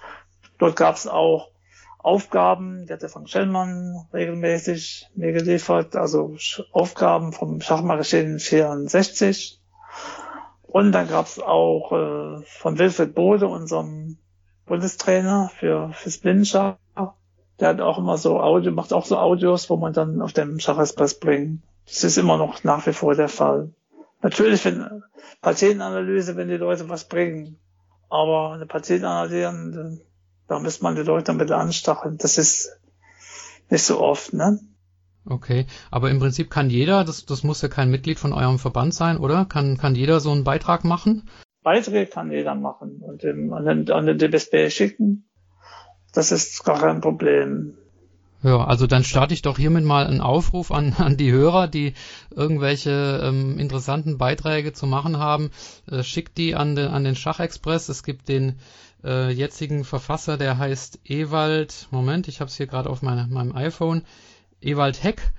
[0.58, 1.50] Dort gab es auch
[2.04, 6.36] Aufgaben, die hat der Frank Schellmann regelmäßig mir geliefert, also
[6.70, 9.58] Aufgaben vom Schachmagazin 64.
[10.62, 14.18] Und dann gab es auch äh, von Wilfried Bode, unserem
[14.66, 16.76] Bundestrainer für fürs Blindenschach.
[17.58, 20.60] Der hat auch immer so Audio, macht auch so Audios, wo man dann auf dem
[20.60, 21.62] Schachexpress bringt.
[21.86, 23.72] Das ist immer noch nach wie vor der Fall.
[24.20, 25.02] Natürlich wenn
[25.40, 27.58] Patientenanalyse, wenn die Leute was bringen.
[28.10, 30.00] Aber eine Patientenanalyse,
[30.48, 32.18] da müsste man die Leute damit anstacheln.
[32.18, 32.70] Das ist
[33.70, 34.60] nicht so oft, ne?
[35.26, 38.92] Okay, aber im Prinzip kann jeder, das, das muss ja kein Mitglied von eurem Verband
[38.92, 39.46] sein, oder?
[39.46, 41.30] Kann, kann jeder so einen Beitrag machen?
[41.62, 45.30] Beiträge kann jeder machen und dem, an, den, an den DBSB schicken.
[46.12, 47.78] Das ist gar kein Problem.
[48.44, 51.94] Ja, also dann starte ich doch hiermit mal einen Aufruf an, an die Hörer, die
[52.30, 55.50] irgendwelche ähm, interessanten Beiträge zu machen haben.
[55.90, 57.88] Äh, schickt die an den, an den Schachexpress.
[57.88, 58.58] Es gibt den
[59.02, 63.56] äh, jetzigen Verfasser, der heißt Ewald, Moment, ich habe es hier gerade auf meine, meinem
[63.56, 64.02] iPhone,
[64.60, 65.32] Ewald Heck.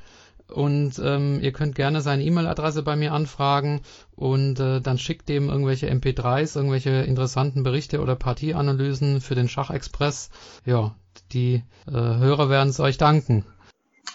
[0.48, 3.82] Und ähm, ihr könnt gerne seine E-Mail-Adresse bei mir anfragen
[4.16, 10.30] und äh, dann schickt dem irgendwelche MP3s, irgendwelche interessanten Berichte oder Partieanalysen für den Schachexpress.
[10.66, 10.96] Ja,
[11.32, 13.46] die äh, Hörer werden es euch danken.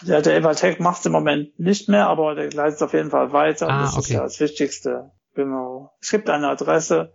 [0.02, 3.10] Ja, der Ewald Heck macht es im Moment nicht mehr, aber der leitet auf jeden
[3.10, 3.68] Fall weiter.
[3.68, 4.00] Ah, das okay.
[4.00, 5.10] ist ja das Wichtigste.
[5.34, 5.92] Genau.
[6.00, 7.12] Es gibt eine Adresse,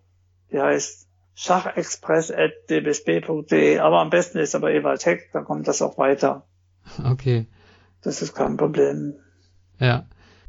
[0.52, 6.48] die heißt schachexpress.dbsb.de, aber am besten ist aber Ewald Heck, dann kommt das auch weiter.
[7.04, 7.48] Okay.
[8.02, 9.16] Das ist kein Problem.
[9.80, 10.06] Ja.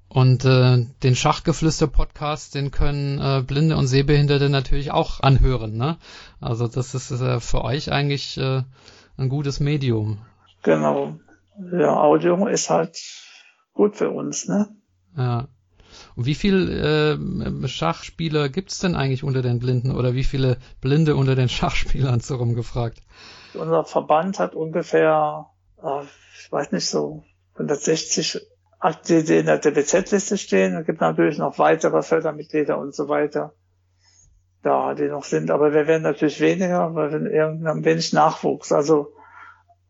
[0.09, 5.77] Und äh, den Schachgeflüster-Podcast, den können äh, Blinde und Sehbehinderte natürlich auch anhören.
[5.77, 5.99] Ne?
[6.41, 8.63] Also das ist äh, für euch eigentlich äh,
[9.17, 10.19] ein gutes Medium.
[10.63, 11.19] Genau.
[11.73, 12.99] Ja, Audio ist halt
[13.73, 14.69] gut für uns, ne?
[15.17, 15.49] Ja.
[16.15, 21.17] Und wie viele äh, Schachspieler gibt's denn eigentlich unter den Blinden oder wie viele Blinde
[21.17, 23.01] unter den Schachspielern so rumgefragt?
[23.55, 25.47] Unser Verband hat ungefähr,
[25.83, 26.03] äh,
[26.39, 28.41] ich weiß nicht so, 160
[29.09, 30.77] die, die in der DBZ-Liste stehen.
[30.77, 33.55] Es gibt natürlich noch weitere Fördermitglieder und so weiter,
[34.63, 35.51] da die noch sind.
[35.51, 38.73] Aber wir werden natürlich weniger, weil wir irgendwann wenig Nachwuchs.
[38.73, 39.13] Also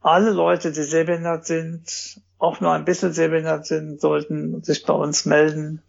[0.01, 5.27] alle Leute, die sehbehindert sind, auch nur ein bisschen sehbehindert sind, sollten sich bei uns
[5.27, 5.83] melden.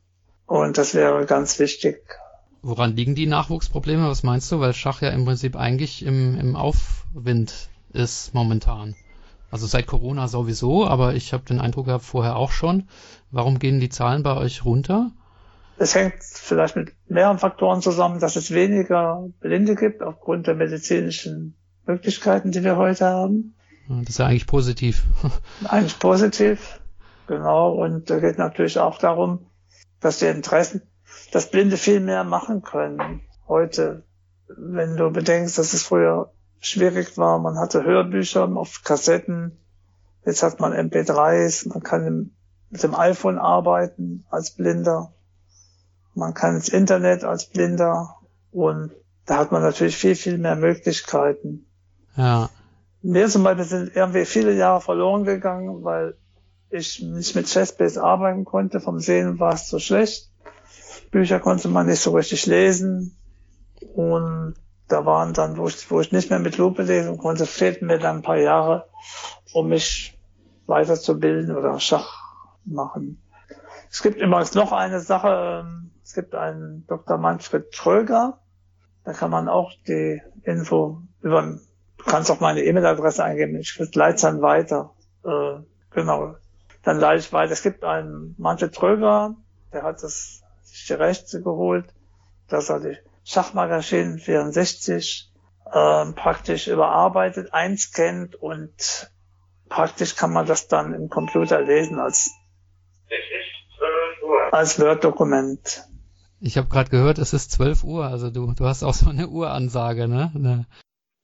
[0.46, 2.02] Und das wäre ganz wichtig.
[2.62, 4.08] Woran liegen die Nachwuchsprobleme?
[4.10, 4.60] Was meinst du?
[4.60, 8.96] Weil Schach ja im Prinzip eigentlich im, im Aufwind ist momentan.
[9.52, 12.88] Also seit Corona sowieso, aber ich habe den Eindruck gehabt, vorher auch schon.
[13.32, 15.12] Warum gehen die Zahlen bei euch runter?
[15.80, 21.56] Es hängt vielleicht mit mehreren Faktoren zusammen, dass es weniger Blinde gibt aufgrund der medizinischen
[21.86, 23.56] Möglichkeiten, die wir heute haben.
[23.88, 25.04] Das ist ja eigentlich positiv.
[25.68, 26.80] eigentlich positiv,
[27.28, 27.74] genau.
[27.74, 29.46] Und da geht natürlich auch darum,
[30.00, 30.82] dass die Interessen,
[31.32, 34.04] dass Blinde viel mehr machen können heute.
[34.48, 39.58] Wenn du bedenkst, dass es früher schwierig war, man hatte Hörbücher auf Kassetten,
[40.26, 42.32] jetzt hat man MP3s, man kann
[42.70, 45.14] mit dem iPhone arbeiten als Blinder,
[46.18, 48.18] man kann ins Internet als Blinder
[48.52, 48.92] und
[49.26, 51.68] da hat man natürlich viel, viel mehr Möglichkeiten.
[52.16, 52.50] Ja.
[53.04, 56.16] Mir zum Beispiel sind irgendwie viele Jahre verloren gegangen, weil
[56.70, 58.80] ich nicht mit Chessbase arbeiten konnte.
[58.80, 60.32] Vom Sehen war es zu schlecht.
[61.12, 63.16] Bücher konnte man nicht so richtig lesen.
[63.94, 64.56] Und
[64.88, 68.00] da waren dann, wo ich, wo ich nicht mehr mit Lupe lesen konnte, fehlten mir
[68.00, 68.88] dann ein paar Jahre,
[69.54, 70.18] um mich
[70.66, 72.34] weiterzubilden oder Schach
[72.66, 73.22] machen.
[73.92, 75.66] Es gibt übrigens noch eine Sache.
[76.08, 77.18] Es gibt einen Dr.
[77.18, 78.40] Manfred Tröger.
[79.04, 81.42] Da kann man auch die Info über
[81.98, 83.58] Du kannst auch meine E-Mail-Adresse eingeben.
[83.58, 84.94] Ich leite dann weiter.
[85.26, 85.60] Äh,
[85.92, 86.38] genau.
[86.84, 87.52] Dann leite ich weiter.
[87.52, 89.36] Es gibt einen Manche Tröger,
[89.74, 91.94] der hat das, sich die Rechte geholt,
[92.48, 95.30] dass er die Schachmagazin 64
[95.66, 99.12] äh, praktisch überarbeitet, einscannt und
[99.68, 102.32] praktisch kann man das dann im Computer lesen als,
[104.54, 105.84] als Word-Dokument.
[106.40, 109.28] Ich habe gerade gehört, es ist 12 Uhr, also du, du hast auch so eine
[109.28, 110.32] Uhransage, ne?
[110.36, 110.68] Eine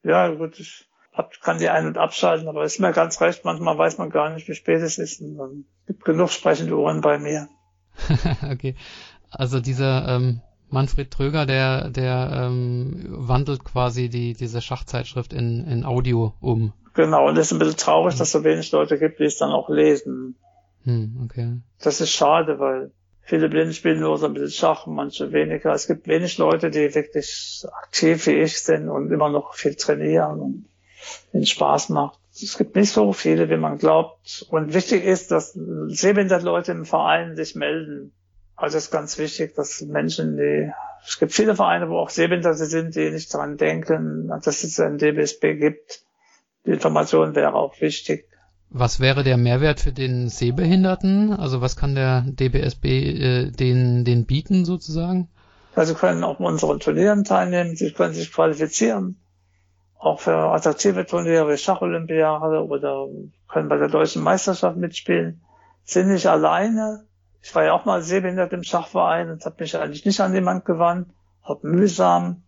[0.03, 3.77] ja, gut, ich hab, kann die ein- und abschalten, aber ist mir ganz recht, manchmal
[3.77, 5.21] weiß man gar nicht, wie spät es ist.
[5.21, 7.47] Und dann gibt genug sprechende Ohren bei mir.
[8.51, 8.75] okay.
[9.29, 15.85] Also dieser ähm, Manfred Tröger, der, der ähm, wandelt quasi die, diese Schachzeitschrift in, in
[15.85, 16.73] Audio um.
[16.95, 19.37] Genau, und es ist ein bisschen traurig, dass es so wenig Leute gibt, die es
[19.37, 20.35] dann auch lesen.
[20.83, 21.61] Hm, okay.
[21.79, 22.91] Das ist schade, weil
[23.25, 25.71] Viele Blinde spielen nur so ein bisschen Schach, manche weniger.
[25.73, 30.39] Es gibt wenig Leute, die wirklich aktiv wie ich sind und immer noch viel trainieren
[30.39, 30.65] und
[31.33, 32.19] den Spaß macht.
[32.33, 34.45] Es gibt nicht so viele, wie man glaubt.
[34.49, 38.11] Und wichtig ist, dass sehbehinderte Leute im Verein sich melden.
[38.55, 40.71] Also es ist ganz wichtig, dass Menschen, die,
[41.07, 44.97] es gibt viele Vereine, wo auch Sehbehinderte sind, die nicht daran denken, dass es ein
[44.97, 46.03] DBSB gibt.
[46.65, 48.27] Die Information wäre auch wichtig.
[48.75, 51.31] Was wäre der Mehrwert für den Sehbehinderten?
[51.31, 55.29] Also was kann der DBSB äh, den, den bieten sozusagen?
[55.75, 59.21] Also können auch unseren Turnieren teilnehmen, sie können sich qualifizieren,
[59.99, 63.07] auch für attraktive Turniere wie Schacholympiade oder
[63.47, 65.43] können bei der deutschen Meisterschaft mitspielen.
[65.83, 67.05] Sind nicht alleine.
[67.43, 70.65] Ich war ja auch mal sehbehindert im Schachverein und habe mich eigentlich nicht an jemand
[70.65, 71.09] gewandt,
[71.43, 72.41] habe mühsam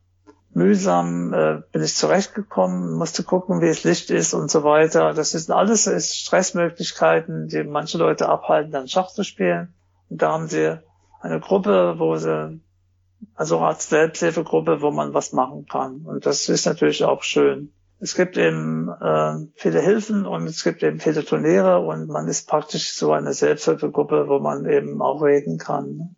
[0.55, 5.13] mühsam äh, bin ich zurechtgekommen, musste gucken, wie es Licht ist und so weiter.
[5.13, 9.73] Das ist alles ist Stressmöglichkeiten, die manche Leute abhalten, dann Schach zu spielen.
[10.09, 10.79] Und da haben sie
[11.19, 12.61] eine Gruppe, wo sie,
[13.35, 16.01] also Art Selbsthilfegruppe, wo man was machen kann.
[16.05, 17.73] Und das ist natürlich auch schön.
[17.99, 22.47] Es gibt eben äh, viele Hilfen und es gibt eben viele Turniere und man ist
[22.47, 26.15] praktisch so eine Selbsthilfegruppe, wo man eben auch reden kann.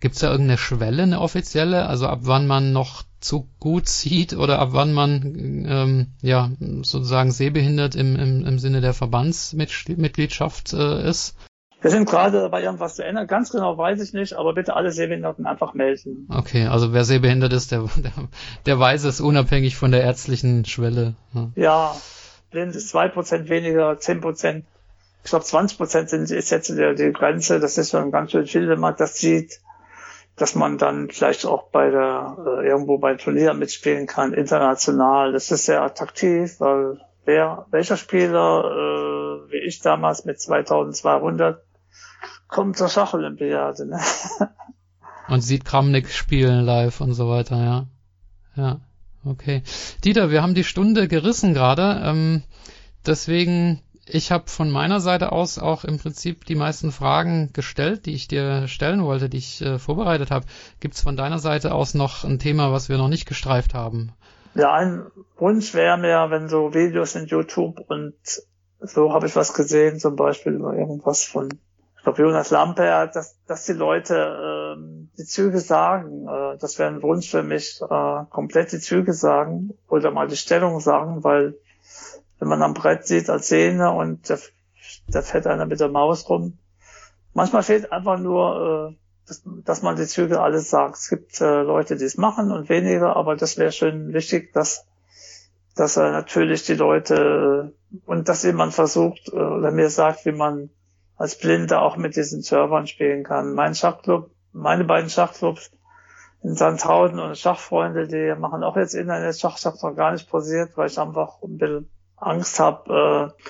[0.00, 1.86] Gibt es da irgendeine Schwelle, eine offizielle?
[1.86, 5.22] Also ab wann man noch zu gut sieht oder ab wann man
[5.68, 6.50] ähm, ja
[6.82, 11.36] sozusagen sehbehindert im, im, im Sinne der Verbandsmitgliedschaft äh, ist?
[11.80, 13.26] Wir sind gerade dabei, irgendwas zu ändern.
[13.26, 16.26] Ganz genau weiß ich nicht, aber bitte alle Sehbehinderten einfach melden.
[16.30, 18.12] Okay, also wer sehbehindert ist, der, der,
[18.64, 21.14] der weiß es unabhängig von der ärztlichen Schwelle.
[21.34, 21.96] Ja, ja
[22.50, 24.64] blind ist zwei Prozent weniger, zehn Prozent.
[25.22, 27.60] Ich glaube, 20 Prozent sind, ist jetzt die, die Grenze.
[27.60, 29.60] Das ist schon ganz schön viel, wenn man das sieht
[30.36, 35.32] dass man dann vielleicht auch bei der äh, irgendwo bei Turnieren mitspielen kann, international.
[35.32, 41.62] Das ist sehr attraktiv, weil wer welcher Spieler äh, wie ich damals mit 2200
[42.48, 43.86] kommt zur Schacholympiade.
[43.86, 44.00] Ne?
[45.28, 47.86] Und sieht Kramnik spielen live und so weiter, ja.
[48.54, 48.80] Ja,
[49.24, 49.64] okay.
[50.04, 52.00] Dieter, wir haben die Stunde gerissen gerade.
[52.04, 52.44] Ähm,
[53.04, 58.14] deswegen ich habe von meiner Seite aus auch im Prinzip die meisten Fragen gestellt, die
[58.14, 60.46] ich dir stellen wollte, die ich äh, vorbereitet habe.
[60.80, 64.12] Gibt es von deiner Seite aus noch ein Thema, was wir noch nicht gestreift haben?
[64.54, 68.14] Ja, ein Wunsch wäre mir, wenn so Videos in YouTube und
[68.80, 71.48] so habe ich was gesehen, zum Beispiel über irgendwas von
[72.06, 74.80] glaube Jonas Lampe, dass, dass die Leute äh,
[75.18, 76.28] die Züge sagen.
[76.28, 80.36] Äh, das wäre ein Wunsch für mich, äh, komplett die Züge sagen oder mal die
[80.36, 81.58] Stellung sagen, weil
[82.38, 84.36] wenn man am Brett sieht als Sehne und da,
[85.08, 86.58] da fährt einer mit der Maus rum.
[87.32, 90.96] Manchmal fehlt einfach nur, äh, dass, dass man die Züge alles sagt.
[90.96, 94.86] Es gibt äh, Leute, die es machen und weniger, aber das wäre schon wichtig, dass,
[95.74, 100.32] dass äh, natürlich die Leute äh, und dass jemand versucht äh, oder mir sagt, wie
[100.32, 100.70] man
[101.16, 103.54] als Blinde auch mit diesen Servern spielen kann.
[103.54, 105.70] Mein Schachclub, meine beiden Schachclubs
[106.42, 109.58] in Sandhausen und Schachfreunde, die machen auch jetzt Internet-Schach.
[109.58, 113.42] Ich habe noch gar nicht posiert, weil ich einfach ein bisschen Angst habe, äh,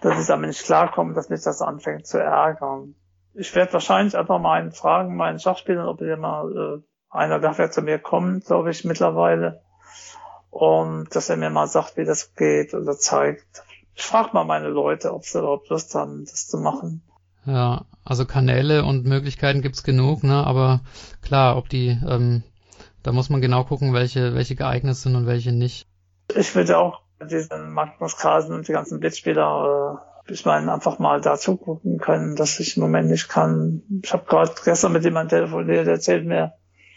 [0.00, 2.94] dass ich damit nicht klarkomme, dass mich das anfängt zu ärgern.
[3.34, 7.58] Ich werde wahrscheinlich einfach mal einen fragen, meinen Schachspielern, ob ihr mal äh, einer darf
[7.58, 9.62] ja zu mir kommen, glaube ich, mittlerweile.
[10.50, 13.62] Und dass er mir mal sagt, wie das geht oder zeigt.
[13.94, 17.02] Ich frage mal meine Leute, ob sie überhaupt Lust haben, das zu machen.
[17.44, 20.46] Ja, also Kanäle und Möglichkeiten gibt's genug, ne?
[20.46, 20.80] Aber
[21.22, 22.42] klar, ob die, ähm,
[23.02, 25.86] da muss man genau gucken, welche, welche geeignet sind und welche nicht.
[26.34, 31.20] Ich würde auch diesen Magnus Carlsen und die ganzen Blitzspieler, äh, ich meine, einfach mal
[31.20, 33.82] da zugucken können, dass ich im Moment nicht kann.
[34.02, 36.52] Ich habe gerade gestern mit jemandem telefoniert, der erzählt mir,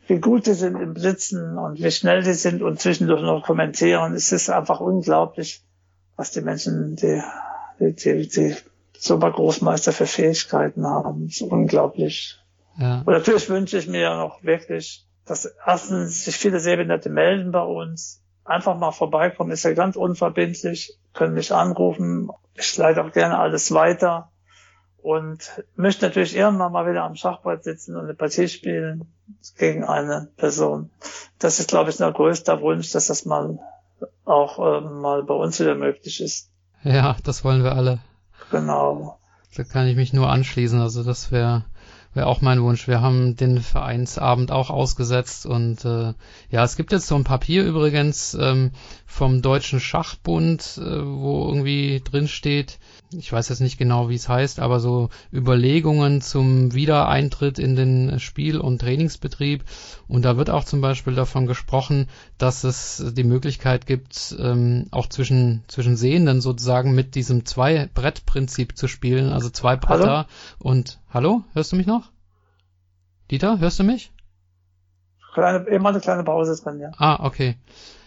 [0.07, 4.13] wie gut die sind im Blitzen und wie schnell die sind und zwischendurch noch kommentieren.
[4.13, 5.63] Es ist einfach unglaublich,
[6.17, 7.22] was die Menschen, die,
[7.80, 8.55] die, die, die
[8.97, 11.28] Supergroßmeister für Fähigkeiten haben.
[11.28, 12.38] Das ist unglaublich.
[12.78, 13.03] Ja.
[13.05, 18.20] Und natürlich wünsche ich mir noch wirklich, dass erstens sich viele Sehbehinderte melden bei uns,
[18.52, 22.30] einfach mal vorbeikommen, ist ja ganz unverbindlich, können mich anrufen.
[22.56, 24.32] Ich leite auch gerne alles weiter
[25.02, 29.12] und möchte natürlich irgendwann mal wieder am Schachbrett sitzen und eine Partie spielen
[29.58, 30.91] gegen eine Person.
[31.39, 33.60] Das ist, glaube ich, der größte Wunsch, dass das mal
[34.26, 36.49] auch äh, mal bei uns wieder möglich ist.
[36.84, 37.99] Ja, das wollen wir alle.
[38.52, 39.20] Genau.
[39.56, 40.80] Da kann ich mich nur anschließen.
[40.80, 41.66] Also das wäre
[42.14, 42.88] wäre auch mein Wunsch.
[42.88, 46.14] Wir haben den Vereinsabend auch ausgesetzt und äh,
[46.49, 48.72] ja, es gibt jetzt so ein Papier übrigens ähm,
[49.05, 52.80] vom Deutschen Schachbund, äh, wo irgendwie drin steht,
[53.14, 58.20] ich weiß jetzt nicht genau, wie es heißt, aber so Überlegungen zum Wiedereintritt in den
[58.20, 59.64] Spiel- und Trainingsbetrieb.
[60.07, 62.07] Und da wird auch zum Beispiel davon gesprochen,
[62.38, 68.88] dass es die Möglichkeit gibt, ähm, auch zwischen, zwischen Sehenden sozusagen mit diesem Zwei-Brett-Prinzip zu
[68.88, 70.28] spielen, also zwei Bretter hallo?
[70.59, 72.09] und Hallo, hörst du mich noch?
[73.32, 74.14] Dieter, hörst du mich?
[75.34, 76.91] Kleine, immer eine kleine Pause drin, ja.
[76.97, 77.57] Ah, okay.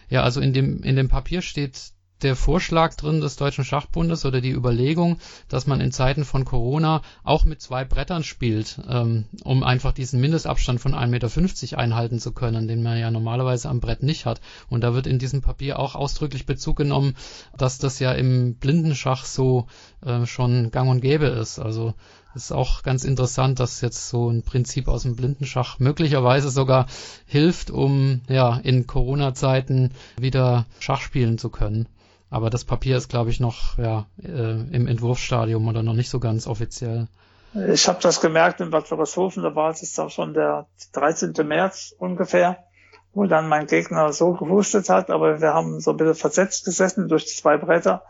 [0.09, 1.91] Ja, also in dem, in dem Papier steht
[2.23, 7.03] der Vorschlag drin des Deutschen Schachbundes oder die Überlegung, dass man in Zeiten von Corona
[7.23, 12.31] auch mit zwei Brettern spielt, ähm, um einfach diesen Mindestabstand von 1,50 Meter einhalten zu
[12.31, 14.41] können, den man ja normalerweise am Brett nicht hat.
[14.67, 17.15] Und da wird in diesem Papier auch ausdrücklich Bezug genommen,
[17.55, 19.67] dass das ja im Blindenschach so
[20.03, 21.59] äh, schon gang und gäbe ist.
[21.59, 21.93] Also
[22.35, 26.87] ist auch ganz interessant, dass jetzt so ein Prinzip aus dem Blindenschach möglicherweise sogar
[27.25, 31.87] hilft, um ja in Corona-Zeiten wieder Schach spielen zu können.
[32.29, 36.19] Aber das Papier ist, glaube ich, noch ja, äh, im Entwurfsstadium oder noch nicht so
[36.19, 37.07] ganz offiziell.
[37.53, 41.33] Ich habe das gemerkt in Bad Wörishofen, da war es jetzt auch schon der 13.
[41.47, 42.65] März ungefähr,
[43.13, 47.07] wo dann mein Gegner so gehustet hat, aber wir haben so ein bisschen versetzt gesessen
[47.07, 48.03] durch die zwei Bretter.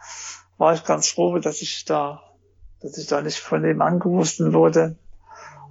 [0.57, 2.23] War ich ganz froh, dass ich da,
[2.85, 4.95] dass ich da nicht von ihm angehusten wurde.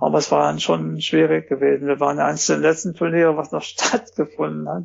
[0.01, 1.87] Aber es war dann schon schwierig gewesen.
[1.87, 4.85] Wir waren eines der letzten Turniere, was noch stattgefunden hat.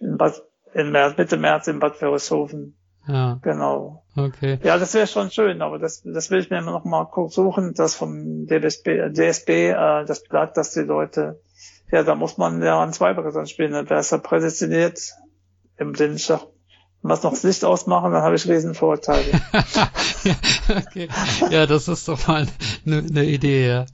[0.00, 2.76] in Bad in März, Mitte März in Bad Wörishofen.
[3.08, 3.38] Ja.
[3.42, 4.04] Genau.
[4.16, 4.58] Okay.
[4.62, 7.74] Ja, das wäre schon schön, aber das, das will ich mir noch mal kurz suchen,
[7.74, 11.40] das vom DSB, DSB äh, das Blatt, dass die Leute,
[11.90, 15.12] ja, da muss man ja an zwei Brettern spielen, dann wäre es ja prädestiniert
[15.76, 16.46] im Blindschach.
[17.08, 19.40] Was noch das Licht ausmachen, dann habe ich riesen Vorteile.
[20.68, 21.08] okay.
[21.50, 22.46] Ja, das ist doch mal
[22.84, 23.86] eine ne Idee, ja.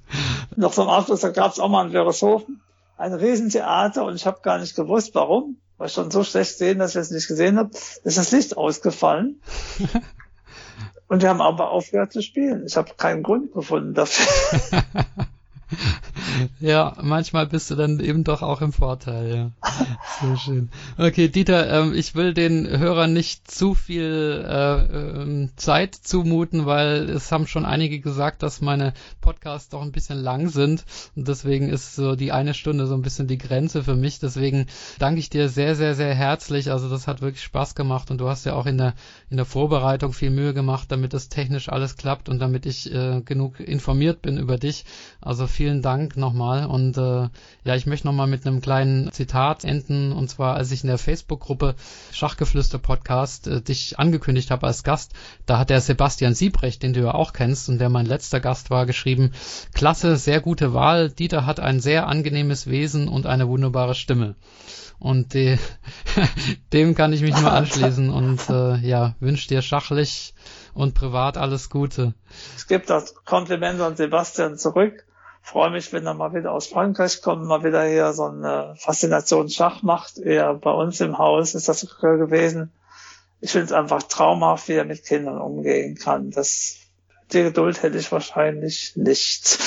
[0.56, 2.60] Noch zum Abschluss, da gab es auch mal in Wörishofen
[3.02, 6.94] ein Riesentheater und ich habe gar nicht gewusst, warum war schon so schlecht sehen, dass
[6.94, 7.70] ich es nicht gesehen habe,
[8.04, 9.40] ist das Licht ausgefallen.
[11.08, 12.64] Und wir haben aber aufgehört zu spielen.
[12.64, 14.82] Ich habe keinen Grund gefunden dafür.
[16.60, 19.50] ja, manchmal bist du dann eben doch auch im Vorteil, ja.
[20.20, 20.70] Sehr schön.
[20.98, 27.08] Okay, Dieter, ähm, ich will den Hörern nicht zu viel äh, ähm, Zeit zumuten, weil
[27.10, 30.84] es haben schon einige gesagt, dass meine Podcasts doch ein bisschen lang sind.
[31.16, 34.18] Und deswegen ist so die eine Stunde so ein bisschen die Grenze für mich.
[34.18, 34.66] Deswegen
[34.98, 36.70] danke ich dir sehr, sehr, sehr herzlich.
[36.70, 38.94] Also das hat wirklich Spaß gemacht und du hast ja auch in der,
[39.32, 43.22] in der Vorbereitung viel Mühe gemacht, damit das technisch alles klappt und damit ich äh,
[43.24, 44.84] genug informiert bin über dich.
[45.20, 46.66] Also viel vielen Dank nochmal.
[46.66, 47.28] Und äh,
[47.64, 50.10] ja, ich möchte nochmal mit einem kleinen Zitat enden.
[50.10, 51.76] Und zwar, als ich in der Facebook-Gruppe
[52.10, 55.12] Schachgeflüster Podcast äh, dich angekündigt habe als Gast,
[55.46, 58.70] da hat der Sebastian Siebrecht, den du ja auch kennst und der mein letzter Gast
[58.70, 59.30] war, geschrieben,
[59.72, 61.10] klasse, sehr gute Wahl.
[61.10, 64.34] Dieter hat ein sehr angenehmes Wesen und eine wunderbare Stimme.
[64.98, 65.58] Und die,
[66.72, 70.34] dem kann ich mich nur anschließen und äh, ja, wünsche dir schachlich
[70.74, 72.14] und privat alles Gute.
[72.56, 75.04] Ich gebe das Kompliment an Sebastian zurück.
[75.40, 79.48] Freue mich, wenn er mal wieder aus Frankreich kommt, mal wieder hier so eine Faszination
[79.48, 80.18] Schach macht.
[80.18, 82.70] Eher bei uns im Haus ist das gewesen.
[83.40, 86.30] Ich finde es einfach traumhaft, wie er mit Kindern umgehen kann.
[86.30, 86.76] Das,
[87.32, 89.58] die Geduld hätte ich wahrscheinlich nicht.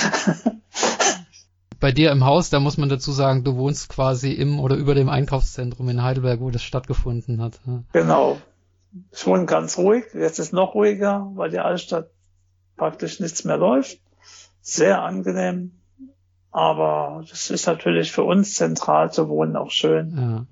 [1.82, 4.96] bei dir im Haus, da muss man dazu sagen, du wohnst quasi im oder über
[4.96, 7.60] dem Einkaufszentrum in Heidelberg, wo das stattgefunden hat.
[7.92, 8.38] Genau.
[9.12, 10.06] Ich wohne ganz ruhig.
[10.14, 12.10] Jetzt ist noch ruhiger, weil die Altstadt
[12.78, 14.00] praktisch nichts mehr läuft.
[14.62, 15.80] Sehr angenehm.
[16.52, 20.16] Aber das ist natürlich für uns zentral zu wohnen auch schön.
[20.18, 20.46] Ja.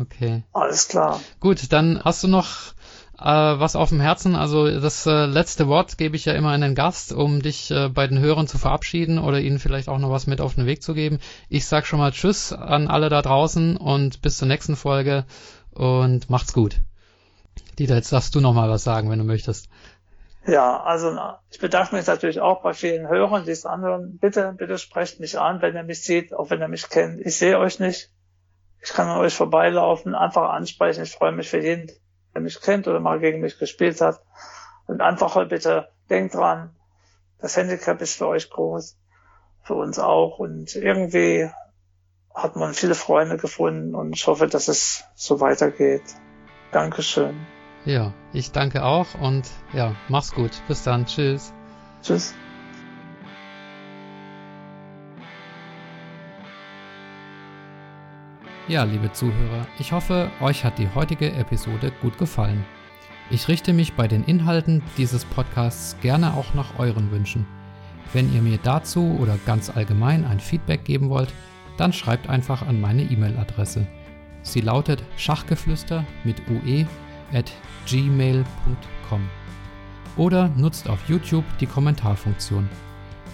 [0.00, 0.44] Okay.
[0.52, 1.20] Alles klar.
[1.40, 2.74] Gut, dann hast du noch
[3.18, 4.36] äh, was auf dem Herzen.
[4.36, 7.88] Also das äh, letzte Wort gebe ich ja immer an den Gast, um dich äh,
[7.88, 10.82] bei den Hörern zu verabschieden oder ihnen vielleicht auch noch was mit auf den Weg
[10.82, 11.18] zu geben.
[11.48, 15.24] Ich sag schon mal Tschüss an alle da draußen und bis zur nächsten Folge
[15.70, 16.80] und macht's gut.
[17.82, 19.68] Dieter, jetzt darfst du noch mal was sagen, wenn du möchtest.
[20.46, 21.18] Ja, also
[21.50, 24.18] ich bedanke mich natürlich auch bei vielen Hörern, die es anhören.
[24.18, 27.20] Bitte, bitte sprecht mich an, wenn ihr mich sieht, auch wenn ihr mich kennt.
[27.20, 28.12] Ich sehe euch nicht.
[28.80, 31.02] Ich kann an euch vorbeilaufen, einfach ansprechen.
[31.02, 31.90] Ich freue mich für jeden,
[32.34, 34.20] der mich kennt oder mal gegen mich gespielt hat.
[34.86, 36.74] Und einfach halt bitte denkt dran,
[37.40, 38.96] das Handicap ist für euch groß,
[39.62, 40.38] für uns auch.
[40.38, 41.50] Und irgendwie
[42.32, 46.02] hat man viele Freunde gefunden und ich hoffe, dass es so weitergeht.
[46.70, 47.46] Dankeschön.
[47.84, 50.52] Ja, ich danke auch und ja, mach's gut.
[50.68, 51.04] Bis dann.
[51.04, 51.52] Tschüss.
[52.02, 52.34] Tschüss.
[58.68, 62.64] Ja, liebe Zuhörer, ich hoffe, euch hat die heutige Episode gut gefallen.
[63.28, 67.44] Ich richte mich bei den Inhalten dieses Podcasts gerne auch nach euren Wünschen.
[68.12, 71.32] Wenn ihr mir dazu oder ganz allgemein ein Feedback geben wollt,
[71.76, 73.86] dann schreibt einfach an meine E-Mail-Adresse.
[74.42, 76.86] Sie lautet schachgeflüster mit ue
[77.32, 77.52] at
[77.86, 79.28] gmail.com
[80.16, 82.68] oder nutzt auf YouTube die Kommentarfunktion.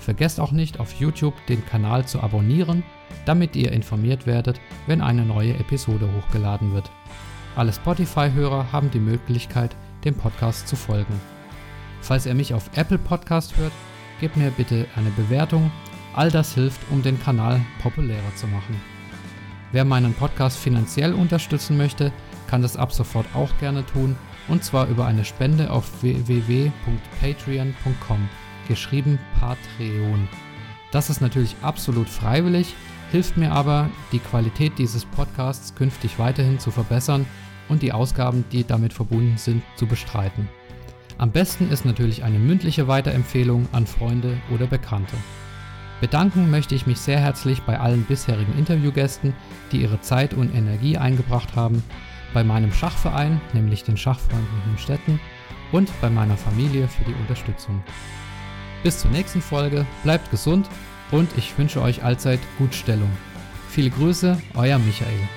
[0.01, 2.83] Vergesst auch nicht auf YouTube den Kanal zu abonnieren
[3.25, 6.91] damit ihr informiert werdet, wenn eine neue Episode hochgeladen wird.
[7.57, 11.21] Alle Spotify-Hörer haben die Möglichkeit, dem Podcast zu folgen.
[12.01, 13.73] Falls ihr mich auf Apple Podcast hört,
[14.21, 15.71] gebt mir bitte eine Bewertung.
[16.15, 18.81] All das hilft, um den Kanal populärer zu machen.
[19.73, 22.13] Wer meinen Podcast finanziell unterstützen möchte,
[22.49, 24.17] kann das ab sofort auch gerne tun,
[24.49, 28.29] und zwar über eine Spende auf www.patreon.com,
[28.67, 30.29] geschrieben Patreon.
[30.91, 32.75] Das ist natürlich absolut freiwillig
[33.11, 37.27] hilft mir aber, die Qualität dieses Podcasts künftig weiterhin zu verbessern
[37.69, 40.49] und die Ausgaben, die damit verbunden sind, zu bestreiten.
[41.17, 45.17] Am besten ist natürlich eine mündliche Weiterempfehlung an Freunde oder Bekannte.
[46.01, 49.35] Bedanken möchte ich mich sehr herzlich bei allen bisherigen Interviewgästen,
[49.73, 51.83] die ihre Zeit und Energie eingebracht haben,
[52.35, 55.21] bei meinem Schachverein, nämlich den Schachfreunden Hünstetten,
[55.73, 57.83] und bei meiner Familie für die Unterstützung.
[58.83, 60.69] Bis zur nächsten Folge, bleibt gesund
[61.11, 63.11] und ich wünsche euch allzeit Gutstellung.
[63.69, 65.29] Viele Grüße, euer Michael.